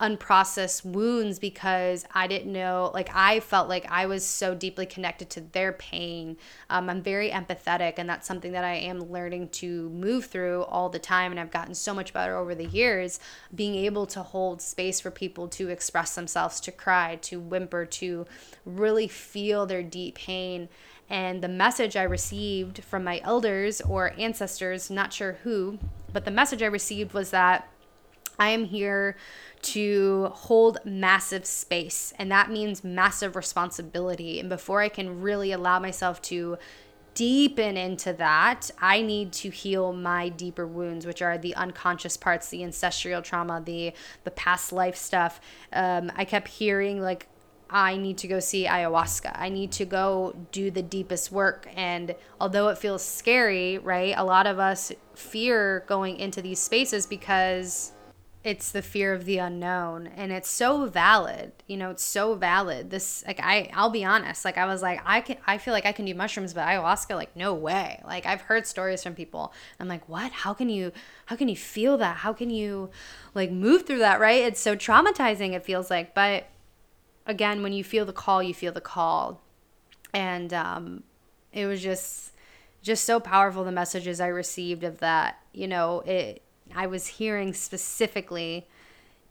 unprocessed 0.00 0.84
wounds 0.84 1.38
because 1.38 2.06
I 2.14 2.26
didn't 2.26 2.52
know, 2.52 2.90
like, 2.94 3.10
I 3.14 3.40
felt 3.40 3.68
like 3.68 3.86
I 3.90 4.06
was 4.06 4.24
so 4.24 4.54
deeply 4.54 4.86
connected 4.86 5.28
to 5.30 5.40
their 5.40 5.72
pain. 5.72 6.36
Um, 6.70 6.88
I'm 6.88 7.02
very 7.02 7.30
empathetic, 7.30 7.94
and 7.98 8.08
that's 8.08 8.26
something 8.26 8.52
that 8.52 8.64
I 8.64 8.74
am 8.74 9.10
learning 9.10 9.50
to 9.50 9.90
move 9.90 10.26
through 10.26 10.62
all 10.62 10.88
the 10.88 10.98
time. 10.98 11.30
And 11.30 11.38
I've 11.38 11.50
gotten 11.50 11.74
so 11.74 11.92
much 11.92 12.12
better 12.12 12.36
over 12.36 12.54
the 12.54 12.66
years 12.66 13.20
being 13.54 13.74
able 13.74 14.06
to 14.06 14.22
hold 14.22 14.62
space 14.62 15.00
for 15.00 15.10
people 15.10 15.48
to 15.48 15.68
express 15.68 16.14
themselves, 16.14 16.60
to 16.60 16.72
cry, 16.72 17.16
to 17.22 17.38
whimper, 17.38 17.84
to 17.84 18.26
really 18.64 19.08
feel 19.08 19.66
their 19.66 19.82
deep 19.82 20.14
pain. 20.14 20.68
And 21.10 21.42
the 21.42 21.48
message 21.48 21.96
I 21.96 22.04
received 22.04 22.84
from 22.84 23.02
my 23.02 23.20
elders 23.24 23.80
or 23.80 24.14
ancestors, 24.16 24.90
not 24.90 25.12
sure 25.12 25.38
who, 25.42 25.78
but 26.12 26.24
the 26.24 26.30
message 26.30 26.62
I 26.62 26.66
received 26.66 27.12
was 27.12 27.30
that 27.30 27.68
I 28.38 28.50
am 28.50 28.64
here 28.64 29.16
to 29.62 30.30
hold 30.32 30.78
massive 30.84 31.44
space, 31.44 32.12
and 32.18 32.30
that 32.30 32.50
means 32.50 32.82
massive 32.82 33.36
responsibility. 33.36 34.40
And 34.40 34.48
before 34.48 34.80
I 34.80 34.88
can 34.88 35.20
really 35.20 35.52
allow 35.52 35.78
myself 35.78 36.22
to 36.22 36.56
deepen 37.14 37.76
into 37.76 38.12
that, 38.14 38.70
I 38.80 39.02
need 39.02 39.32
to 39.34 39.50
heal 39.50 39.92
my 39.92 40.28
deeper 40.28 40.66
wounds, 40.66 41.04
which 41.04 41.20
are 41.20 41.36
the 41.36 41.54
unconscious 41.54 42.16
parts, 42.16 42.48
the 42.48 42.62
ancestral 42.64 43.20
trauma, 43.22 43.60
the 43.64 43.92
the 44.24 44.30
past 44.30 44.72
life 44.72 44.96
stuff. 44.96 45.40
Um, 45.72 46.10
I 46.16 46.24
kept 46.24 46.48
hearing 46.48 47.00
like 47.00 47.26
I 47.68 47.96
need 47.96 48.18
to 48.18 48.28
go 48.28 48.40
see 48.40 48.66
ayahuasca. 48.66 49.32
I 49.38 49.48
need 49.48 49.70
to 49.72 49.84
go 49.84 50.34
do 50.50 50.70
the 50.70 50.82
deepest 50.82 51.30
work. 51.30 51.68
And 51.76 52.16
although 52.40 52.68
it 52.68 52.78
feels 52.78 53.04
scary, 53.04 53.78
right, 53.78 54.14
a 54.16 54.24
lot 54.24 54.46
of 54.46 54.58
us 54.58 54.90
fear 55.14 55.84
going 55.86 56.16
into 56.16 56.42
these 56.42 56.58
spaces 56.58 57.06
because 57.06 57.92
it's 58.42 58.72
the 58.72 58.80
fear 58.80 59.12
of 59.12 59.26
the 59.26 59.36
unknown 59.36 60.06
and 60.06 60.32
it's 60.32 60.48
so 60.48 60.86
valid 60.86 61.52
you 61.66 61.76
know 61.76 61.90
it's 61.90 62.02
so 62.02 62.34
valid. 62.34 62.88
This 62.88 63.22
like 63.26 63.38
i 63.40 63.70
i'll 63.74 63.90
be 63.90 64.04
honest 64.04 64.44
like 64.46 64.56
i 64.56 64.64
was 64.64 64.80
like 64.80 65.00
i 65.04 65.20
can 65.20 65.36
i 65.46 65.58
feel 65.58 65.74
like 65.74 65.84
i 65.84 65.92
can 65.92 66.06
do 66.06 66.14
mushrooms 66.14 66.54
but 66.54 66.66
ayahuasca 66.66 67.14
like 67.14 67.36
no 67.36 67.52
way. 67.52 68.00
Like 68.04 68.24
i've 68.24 68.40
heard 68.42 68.66
stories 68.66 69.02
from 69.02 69.14
people. 69.14 69.52
I'm 69.78 69.88
like 69.88 70.08
what? 70.08 70.32
How 70.32 70.54
can 70.54 70.70
you 70.70 70.92
how 71.26 71.36
can 71.36 71.48
you 71.48 71.56
feel 71.56 71.98
that? 71.98 72.18
How 72.18 72.32
can 72.32 72.48
you 72.48 72.90
like 73.34 73.50
move 73.50 73.86
through 73.86 73.98
that? 73.98 74.20
Right? 74.20 74.42
It's 74.42 74.60
so 74.60 74.74
traumatizing 74.74 75.52
it 75.52 75.64
feels 75.64 75.90
like 75.90 76.14
but 76.14 76.46
again 77.26 77.62
when 77.62 77.74
you 77.74 77.84
feel 77.84 78.06
the 78.06 78.12
call 78.12 78.42
you 78.42 78.54
feel 78.54 78.72
the 78.72 78.80
call. 78.80 79.42
And 80.14 80.54
um 80.54 81.02
it 81.52 81.66
was 81.66 81.82
just 81.82 82.32
just 82.82 83.04
so 83.04 83.20
powerful 83.20 83.62
the 83.62 83.72
messages 83.72 84.20
i 84.20 84.26
received 84.26 84.84
of 84.84 84.98
that 85.00 85.38
you 85.52 85.68
know 85.68 86.00
it 86.00 86.42
I 86.74 86.86
was 86.86 87.06
hearing 87.06 87.52
specifically 87.54 88.66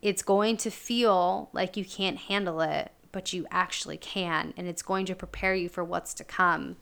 it's 0.02 0.22
going 0.22 0.58
to 0.58 0.72
feel 0.72 1.50
like 1.54 1.76
you 1.76 1.84
can't 1.84 2.18
handle 2.18 2.62
it, 2.62 2.92
but 3.12 3.34
you 3.34 3.46
actually 3.52 3.98
can. 3.98 4.54
And 4.56 4.68
it's 4.68 4.82
going 4.82 5.06
to 5.08 5.16
prepare 5.16 5.56
you 5.56 5.70
for 5.70 5.84
what's 5.84 6.14
to 6.16 6.24
come. 6.24 6.78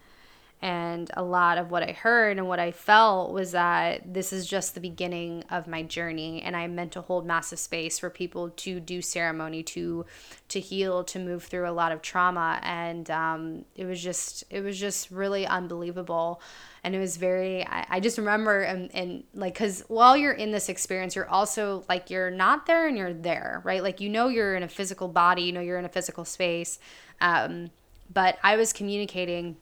And 0.59 1.11
a 1.13 1.21
lot 1.21 1.59
of 1.59 1.69
what 1.69 1.83
I 1.83 1.91
heard 1.91 2.37
and 2.37 2.47
what 2.47 2.59
I 2.59 2.71
felt 2.71 3.31
was 3.31 3.51
that 3.51 4.11
this 4.11 4.33
is 4.33 4.47
just 4.47 4.73
the 4.73 4.79
beginning 4.79 5.43
of 5.51 5.67
my 5.67 5.83
journey. 5.83 6.41
And 6.41 6.57
I 6.57 6.65
meant 6.65 6.93
to 6.93 7.01
hold 7.01 7.27
massive 7.27 7.59
space 7.59 7.99
for 7.99 8.09
people 8.09 8.49
to 8.49 8.79
do 8.79 9.03
ceremony, 9.03 9.61
to 9.63 10.05
to 10.49 10.59
heal, 10.59 11.03
to 11.03 11.19
move 11.19 11.43
through 11.43 11.69
a 11.69 11.71
lot 11.71 11.91
of 11.91 12.01
trauma. 12.01 12.59
And 12.63 13.09
um, 13.11 13.65
it 13.75 13.85
was 13.85 14.01
just 14.01 14.45
it 14.49 14.61
was 14.61 14.79
just 14.79 15.11
really 15.11 15.45
unbelievable. 15.45 16.41
And 16.87 16.95
it 16.95 16.99
was 16.99 17.17
very 17.17 17.67
I, 17.67 17.85
I 17.89 17.99
just 17.99 18.17
remember 18.17 18.61
and, 18.61 18.89
and 18.95 19.25
like 19.33 19.55
because 19.55 19.83
while 19.89 20.15
you're 20.15 20.31
in 20.31 20.51
this 20.51 20.69
experience, 20.69 21.17
you're 21.17 21.27
also 21.27 21.83
like 21.89 22.09
you're 22.09 22.31
not 22.31 22.65
there 22.65 22.87
and 22.87 22.97
you're 22.97 23.13
there, 23.13 23.61
right? 23.65 23.83
Like 23.83 23.99
you 23.99 24.07
know 24.07 24.29
you're 24.29 24.55
in 24.55 24.63
a 24.63 24.69
physical 24.69 25.09
body, 25.09 25.41
you 25.41 25.51
know 25.51 25.59
you're 25.59 25.79
in 25.79 25.83
a 25.83 25.89
physical 25.89 26.23
space. 26.23 26.79
Um, 27.19 27.71
but 28.13 28.39
I 28.41 28.55
was 28.55 28.71
communicating 28.71 29.57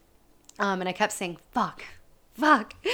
um, 0.60 0.82
and 0.82 0.88
I 0.88 0.92
kept 0.92 1.14
saying, 1.14 1.40
fuck, 1.50 1.84
fuck, 2.36 2.76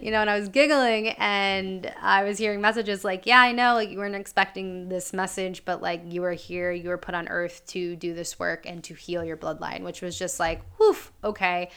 you 0.00 0.12
know, 0.12 0.20
and 0.20 0.30
I 0.30 0.38
was 0.38 0.48
giggling 0.48 1.08
and 1.08 1.92
I 2.00 2.22
was 2.22 2.38
hearing 2.38 2.60
messages 2.60 3.04
like, 3.04 3.26
yeah, 3.26 3.40
I 3.40 3.50
know, 3.50 3.74
like 3.74 3.90
you 3.90 3.98
weren't 3.98 4.14
expecting 4.14 4.88
this 4.88 5.12
message, 5.12 5.64
but 5.64 5.82
like 5.82 6.02
you 6.06 6.20
were 6.20 6.34
here, 6.34 6.70
you 6.70 6.90
were 6.90 6.96
put 6.96 7.16
on 7.16 7.26
earth 7.26 7.66
to 7.68 7.96
do 7.96 8.14
this 8.14 8.38
work 8.38 8.66
and 8.66 8.84
to 8.84 8.94
heal 8.94 9.24
your 9.24 9.36
bloodline, 9.36 9.82
which 9.82 10.00
was 10.00 10.16
just 10.16 10.38
like, 10.38 10.62
woof, 10.78 11.12
okay. 11.24 11.70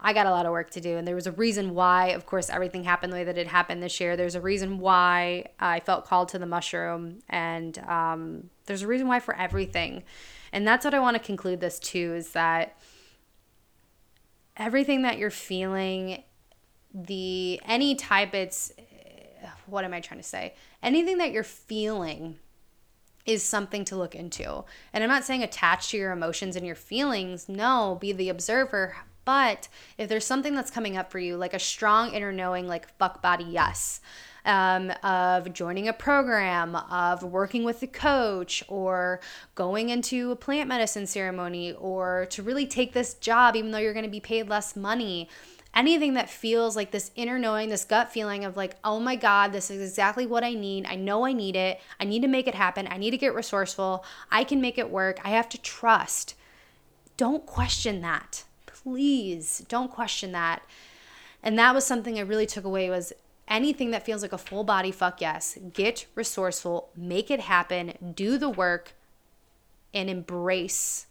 I 0.00 0.12
got 0.12 0.26
a 0.26 0.30
lot 0.30 0.46
of 0.46 0.52
work 0.52 0.70
to 0.70 0.80
do. 0.80 0.96
And 0.96 1.06
there 1.06 1.14
was 1.14 1.26
a 1.26 1.32
reason 1.32 1.74
why, 1.74 2.08
of 2.08 2.24
course, 2.24 2.50
everything 2.50 2.84
happened 2.84 3.12
the 3.12 3.16
way 3.16 3.24
that 3.24 3.36
it 3.36 3.48
happened 3.48 3.82
this 3.82 4.00
year. 4.00 4.16
There's 4.16 4.36
a 4.36 4.40
reason 4.40 4.78
why 4.78 5.46
I 5.58 5.80
felt 5.80 6.06
called 6.06 6.28
to 6.30 6.38
the 6.38 6.46
mushroom. 6.46 7.18
And 7.28 7.76
um, 7.80 8.50
there's 8.66 8.82
a 8.82 8.86
reason 8.86 9.08
why 9.08 9.18
for 9.20 9.34
everything. 9.34 10.04
And 10.52 10.66
that's 10.66 10.84
what 10.84 10.94
I 10.94 11.00
want 11.00 11.16
to 11.16 11.22
conclude 11.22 11.60
this 11.60 11.78
to 11.80 11.98
is 11.98 12.30
that 12.30 12.78
everything 14.56 15.02
that 15.02 15.18
you're 15.18 15.30
feeling, 15.30 16.22
the 16.94 17.60
any 17.64 17.94
type 17.94 18.34
it's 18.34 18.72
what 19.66 19.84
am 19.84 19.94
I 19.94 20.00
trying 20.00 20.20
to 20.20 20.26
say? 20.26 20.54
Anything 20.82 21.18
that 21.18 21.32
you're 21.32 21.44
feeling 21.44 22.38
is 23.26 23.42
something 23.42 23.84
to 23.84 23.96
look 23.96 24.14
into. 24.14 24.64
And 24.92 25.04
I'm 25.04 25.10
not 25.10 25.24
saying 25.24 25.42
attach 25.42 25.90
to 25.90 25.96
your 25.96 26.12
emotions 26.12 26.56
and 26.56 26.66
your 26.66 26.74
feelings. 26.74 27.48
No, 27.48 27.98
be 28.00 28.12
the 28.12 28.30
observer. 28.30 28.96
But 29.28 29.68
if 29.98 30.08
there's 30.08 30.24
something 30.24 30.54
that's 30.54 30.70
coming 30.70 30.96
up 30.96 31.12
for 31.12 31.18
you, 31.18 31.36
like 31.36 31.52
a 31.52 31.58
strong 31.58 32.14
inner 32.14 32.32
knowing, 32.32 32.66
like 32.66 32.96
fuck 32.96 33.20
body, 33.20 33.44
yes 33.44 34.00
um, 34.46 34.90
of 35.02 35.52
joining 35.52 35.86
a 35.86 35.92
program, 35.92 36.74
of 36.74 37.22
working 37.22 37.62
with 37.62 37.82
a 37.82 37.88
coach, 37.88 38.64
or 38.68 39.20
going 39.54 39.90
into 39.90 40.30
a 40.30 40.36
plant 40.36 40.66
medicine 40.66 41.06
ceremony, 41.06 41.74
or 41.74 42.26
to 42.30 42.42
really 42.42 42.66
take 42.66 42.94
this 42.94 43.12
job, 43.12 43.54
even 43.54 43.70
though 43.70 43.76
you're 43.76 43.92
going 43.92 44.06
to 44.06 44.10
be 44.10 44.18
paid 44.18 44.48
less 44.48 44.74
money 44.74 45.28
anything 45.74 46.14
that 46.14 46.30
feels 46.30 46.74
like 46.74 46.90
this 46.90 47.10
inner 47.14 47.38
knowing, 47.38 47.68
this 47.68 47.84
gut 47.84 48.10
feeling 48.10 48.46
of 48.46 48.56
like, 48.56 48.76
oh 48.82 48.98
my 48.98 49.14
God, 49.14 49.52
this 49.52 49.70
is 49.70 49.82
exactly 49.82 50.24
what 50.24 50.42
I 50.42 50.54
need. 50.54 50.86
I 50.86 50.96
know 50.96 51.26
I 51.26 51.34
need 51.34 51.54
it. 51.54 51.78
I 52.00 52.04
need 52.04 52.22
to 52.22 52.28
make 52.28 52.48
it 52.48 52.54
happen. 52.54 52.88
I 52.90 52.96
need 52.96 53.10
to 53.10 53.18
get 53.18 53.34
resourceful. 53.34 54.02
I 54.30 54.42
can 54.44 54.62
make 54.62 54.78
it 54.78 54.90
work. 54.90 55.20
I 55.22 55.28
have 55.28 55.50
to 55.50 55.60
trust. 55.60 56.34
Don't 57.18 57.44
question 57.44 58.00
that. 58.00 58.44
Please 58.88 59.64
don't 59.68 59.90
question 59.90 60.32
that. 60.32 60.62
And 61.42 61.58
that 61.58 61.74
was 61.74 61.84
something 61.86 62.18
I 62.18 62.22
really 62.22 62.46
took 62.46 62.64
away 62.64 62.88
was 62.90 63.12
anything 63.46 63.90
that 63.90 64.04
feels 64.04 64.22
like 64.22 64.32
a 64.32 64.38
full 64.38 64.64
body 64.64 64.90
fuck 64.90 65.20
yes. 65.20 65.58
Get 65.72 66.06
resourceful, 66.14 66.88
make 66.96 67.30
it 67.30 67.40
happen, 67.40 68.12
do 68.14 68.38
the 68.38 68.50
work, 68.50 68.94
and 69.94 70.08
embrace 70.10 71.06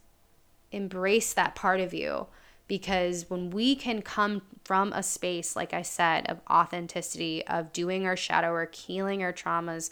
embrace 0.72 1.34
that 1.34 1.56
part 1.56 1.80
of 1.80 1.94
you 1.94 2.28
because 2.68 3.30
when 3.30 3.50
we 3.50 3.74
can 3.74 4.02
come 4.02 4.42
from 4.66 4.92
a 4.92 5.02
space 5.02 5.56
like 5.56 5.74
I 5.74 5.82
said 5.82 6.30
of 6.30 6.42
authenticity, 6.50 7.46
of 7.48 7.72
doing 7.72 8.06
our 8.06 8.18
shadow 8.18 8.52
work, 8.52 8.76
healing 8.76 9.24
our 9.24 9.32
traumas, 9.32 9.90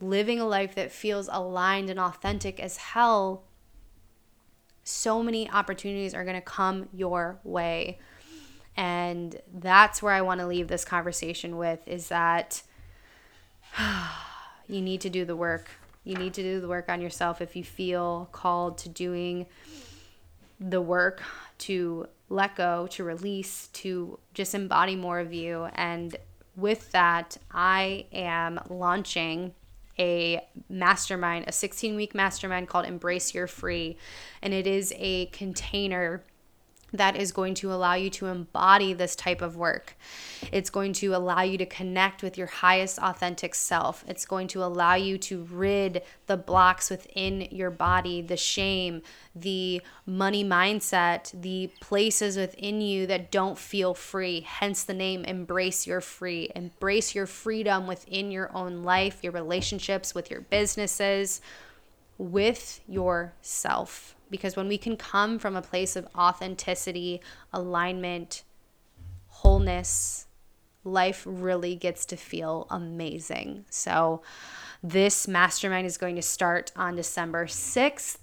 living 0.00 0.40
a 0.40 0.44
life 0.44 0.74
that 0.74 0.90
feels 0.90 1.28
aligned 1.30 1.88
and 1.88 2.00
authentic 2.00 2.58
as 2.58 2.78
hell, 2.78 3.44
so 4.84 5.22
many 5.22 5.50
opportunities 5.50 6.14
are 6.14 6.24
going 6.24 6.36
to 6.36 6.40
come 6.40 6.88
your 6.92 7.38
way. 7.44 7.98
And 8.76 9.40
that's 9.52 10.02
where 10.02 10.12
I 10.12 10.22
want 10.22 10.40
to 10.40 10.46
leave 10.46 10.68
this 10.68 10.84
conversation 10.84 11.56
with 11.56 11.86
is 11.86 12.08
that 12.08 12.62
you 14.68 14.80
need 14.80 15.00
to 15.02 15.10
do 15.10 15.24
the 15.24 15.36
work. 15.36 15.70
You 16.04 16.16
need 16.16 16.34
to 16.34 16.42
do 16.42 16.60
the 16.60 16.68
work 16.68 16.88
on 16.88 17.00
yourself 17.00 17.40
if 17.40 17.54
you 17.54 17.62
feel 17.62 18.28
called 18.32 18.78
to 18.78 18.88
doing 18.88 19.46
the 20.58 20.80
work 20.80 21.22
to 21.58 22.06
let 22.28 22.56
go, 22.56 22.86
to 22.88 23.04
release, 23.04 23.68
to 23.68 24.18
just 24.34 24.54
embody 24.54 24.96
more 24.96 25.20
of 25.20 25.32
you. 25.32 25.68
And 25.74 26.16
with 26.56 26.90
that, 26.92 27.36
I 27.52 28.06
am 28.12 28.60
launching 28.68 29.54
a 29.98 30.46
mastermind, 30.68 31.46
a 31.48 31.52
16 31.52 31.96
week 31.96 32.14
mastermind 32.14 32.68
called 32.68 32.86
Embrace 32.86 33.34
Your 33.34 33.46
Free. 33.46 33.96
And 34.40 34.52
it 34.54 34.66
is 34.66 34.92
a 34.96 35.26
container 35.26 36.24
that 36.92 37.16
is 37.16 37.32
going 37.32 37.54
to 37.54 37.72
allow 37.72 37.94
you 37.94 38.10
to 38.10 38.26
embody 38.26 38.92
this 38.92 39.16
type 39.16 39.40
of 39.40 39.56
work. 39.56 39.96
It's 40.50 40.70
going 40.70 40.92
to 40.94 41.14
allow 41.14 41.42
you 41.42 41.56
to 41.58 41.66
connect 41.66 42.22
with 42.22 42.36
your 42.36 42.46
highest 42.46 42.98
authentic 42.98 43.54
self. 43.54 44.04
It's 44.06 44.26
going 44.26 44.48
to 44.48 44.62
allow 44.62 44.94
you 44.94 45.16
to 45.18 45.44
rid 45.44 46.02
the 46.26 46.36
blocks 46.36 46.90
within 46.90 47.48
your 47.50 47.70
body, 47.70 48.20
the 48.20 48.36
shame, 48.36 49.02
the 49.34 49.80
money 50.04 50.44
mindset, 50.44 51.40
the 51.40 51.70
places 51.80 52.36
within 52.36 52.80
you 52.80 53.06
that 53.06 53.30
don't 53.30 53.58
feel 53.58 53.94
free. 53.94 54.40
Hence 54.40 54.84
the 54.84 54.94
name 54.94 55.24
Embrace 55.24 55.86
Your 55.86 56.00
Free. 56.00 56.50
Embrace 56.54 57.14
your 57.14 57.26
freedom 57.26 57.86
within 57.86 58.30
your 58.30 58.54
own 58.54 58.82
life, 58.82 59.18
your 59.22 59.32
relationships, 59.32 60.14
with 60.14 60.30
your 60.30 60.42
businesses, 60.42 61.40
with 62.18 62.80
yourself 62.86 64.14
because 64.32 64.56
when 64.56 64.66
we 64.66 64.78
can 64.78 64.96
come 64.96 65.38
from 65.38 65.54
a 65.54 65.62
place 65.62 65.94
of 65.94 66.08
authenticity, 66.16 67.20
alignment, 67.52 68.42
wholeness, 69.28 70.26
life 70.84 71.22
really 71.24 71.76
gets 71.76 72.04
to 72.06 72.16
feel 72.16 72.66
amazing. 72.70 73.64
So, 73.70 74.22
this 74.82 75.28
mastermind 75.28 75.86
is 75.86 75.96
going 75.96 76.16
to 76.16 76.22
start 76.22 76.72
on 76.74 76.96
December 76.96 77.46
6th. 77.46 78.22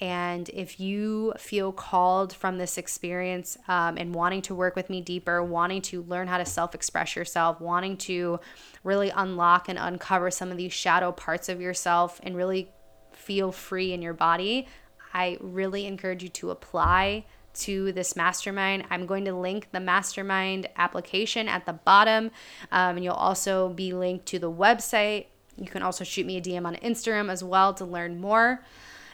And 0.00 0.48
if 0.48 0.80
you 0.80 1.34
feel 1.36 1.72
called 1.72 2.32
from 2.32 2.56
this 2.56 2.78
experience 2.78 3.58
um, 3.68 3.98
and 3.98 4.14
wanting 4.14 4.42
to 4.42 4.54
work 4.54 4.74
with 4.74 4.88
me 4.88 5.02
deeper, 5.02 5.42
wanting 5.42 5.82
to 5.82 6.02
learn 6.02 6.26
how 6.26 6.38
to 6.38 6.44
self 6.46 6.74
express 6.74 7.14
yourself, 7.14 7.60
wanting 7.60 7.96
to 7.98 8.40
really 8.82 9.10
unlock 9.10 9.68
and 9.68 9.78
uncover 9.78 10.30
some 10.30 10.50
of 10.50 10.56
these 10.56 10.72
shadow 10.72 11.12
parts 11.12 11.48
of 11.48 11.60
yourself 11.60 12.18
and 12.22 12.34
really 12.34 12.70
feel 13.12 13.52
free 13.52 13.92
in 13.92 14.00
your 14.00 14.14
body, 14.14 14.66
I 15.12 15.38
really 15.40 15.86
encourage 15.86 16.22
you 16.22 16.28
to 16.30 16.50
apply 16.50 17.24
to 17.52 17.92
this 17.92 18.14
mastermind. 18.14 18.84
I'm 18.90 19.06
going 19.06 19.24
to 19.24 19.32
link 19.34 19.68
the 19.72 19.80
mastermind 19.80 20.68
application 20.76 21.48
at 21.48 21.66
the 21.66 21.72
bottom, 21.72 22.30
um, 22.70 22.96
and 22.96 23.04
you'll 23.04 23.14
also 23.14 23.70
be 23.70 23.92
linked 23.92 24.26
to 24.26 24.38
the 24.38 24.50
website. 24.50 25.26
You 25.56 25.66
can 25.66 25.82
also 25.82 26.04
shoot 26.04 26.26
me 26.26 26.36
a 26.36 26.40
DM 26.40 26.66
on 26.66 26.76
Instagram 26.76 27.30
as 27.30 27.42
well 27.42 27.74
to 27.74 27.84
learn 27.84 28.20
more 28.20 28.64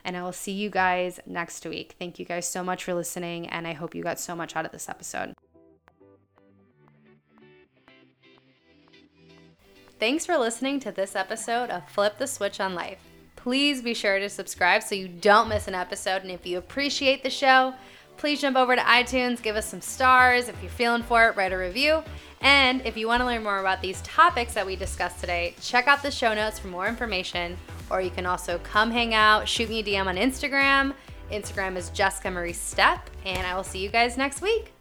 and 0.06 0.16
I 0.16 0.22
will 0.22 0.32
see 0.32 0.52
you 0.52 0.70
guys 0.70 1.18
next 1.26 1.66
week. 1.66 1.96
Thank 1.98 2.20
you 2.20 2.24
guys 2.24 2.48
so 2.48 2.62
much 2.62 2.84
for 2.84 2.94
listening, 2.94 3.48
and 3.48 3.66
I 3.66 3.72
hope 3.72 3.92
you 3.92 4.04
got 4.04 4.20
so 4.20 4.36
much 4.36 4.54
out 4.54 4.64
of 4.64 4.70
this 4.70 4.88
episode. 4.88 5.34
Thanks 9.98 10.24
for 10.24 10.38
listening 10.38 10.78
to 10.80 10.92
this 10.92 11.16
episode 11.16 11.70
of 11.70 11.88
Flip 11.88 12.18
the 12.18 12.28
Switch 12.28 12.60
on 12.60 12.74
Life. 12.74 13.15
Please 13.46 13.80
be 13.80 13.94
sure 13.94 14.18
to 14.18 14.28
subscribe 14.28 14.82
so 14.82 14.96
you 14.96 15.06
don't 15.06 15.48
miss 15.48 15.68
an 15.68 15.74
episode. 15.76 16.22
And 16.22 16.32
if 16.32 16.44
you 16.44 16.58
appreciate 16.58 17.22
the 17.22 17.30
show, 17.30 17.74
please 18.16 18.40
jump 18.40 18.56
over 18.56 18.74
to 18.74 18.82
iTunes, 18.82 19.40
give 19.40 19.54
us 19.54 19.66
some 19.68 19.80
stars. 19.80 20.48
If 20.48 20.60
you're 20.60 20.68
feeling 20.68 21.04
for 21.04 21.28
it, 21.28 21.36
write 21.36 21.52
a 21.52 21.56
review. 21.56 22.02
And 22.40 22.84
if 22.84 22.96
you 22.96 23.06
want 23.06 23.20
to 23.20 23.24
learn 23.24 23.44
more 23.44 23.60
about 23.60 23.80
these 23.80 24.00
topics 24.00 24.54
that 24.54 24.66
we 24.66 24.74
discussed 24.74 25.20
today, 25.20 25.54
check 25.60 25.86
out 25.86 26.02
the 26.02 26.10
show 26.10 26.34
notes 26.34 26.58
for 26.58 26.66
more 26.66 26.88
information 26.88 27.56
or 27.88 28.00
you 28.00 28.10
can 28.10 28.26
also 28.26 28.58
come 28.64 28.90
hang 28.90 29.14
out, 29.14 29.48
shoot 29.48 29.68
me 29.68 29.78
a 29.78 29.84
DM 29.84 30.06
on 30.06 30.16
Instagram. 30.16 30.92
Instagram 31.30 31.76
is 31.76 31.90
Jessica 31.90 32.32
Marie 32.32 32.52
Step, 32.52 33.08
and 33.24 33.46
I 33.46 33.54
will 33.54 33.62
see 33.62 33.78
you 33.78 33.90
guys 33.90 34.16
next 34.16 34.42
week. 34.42 34.75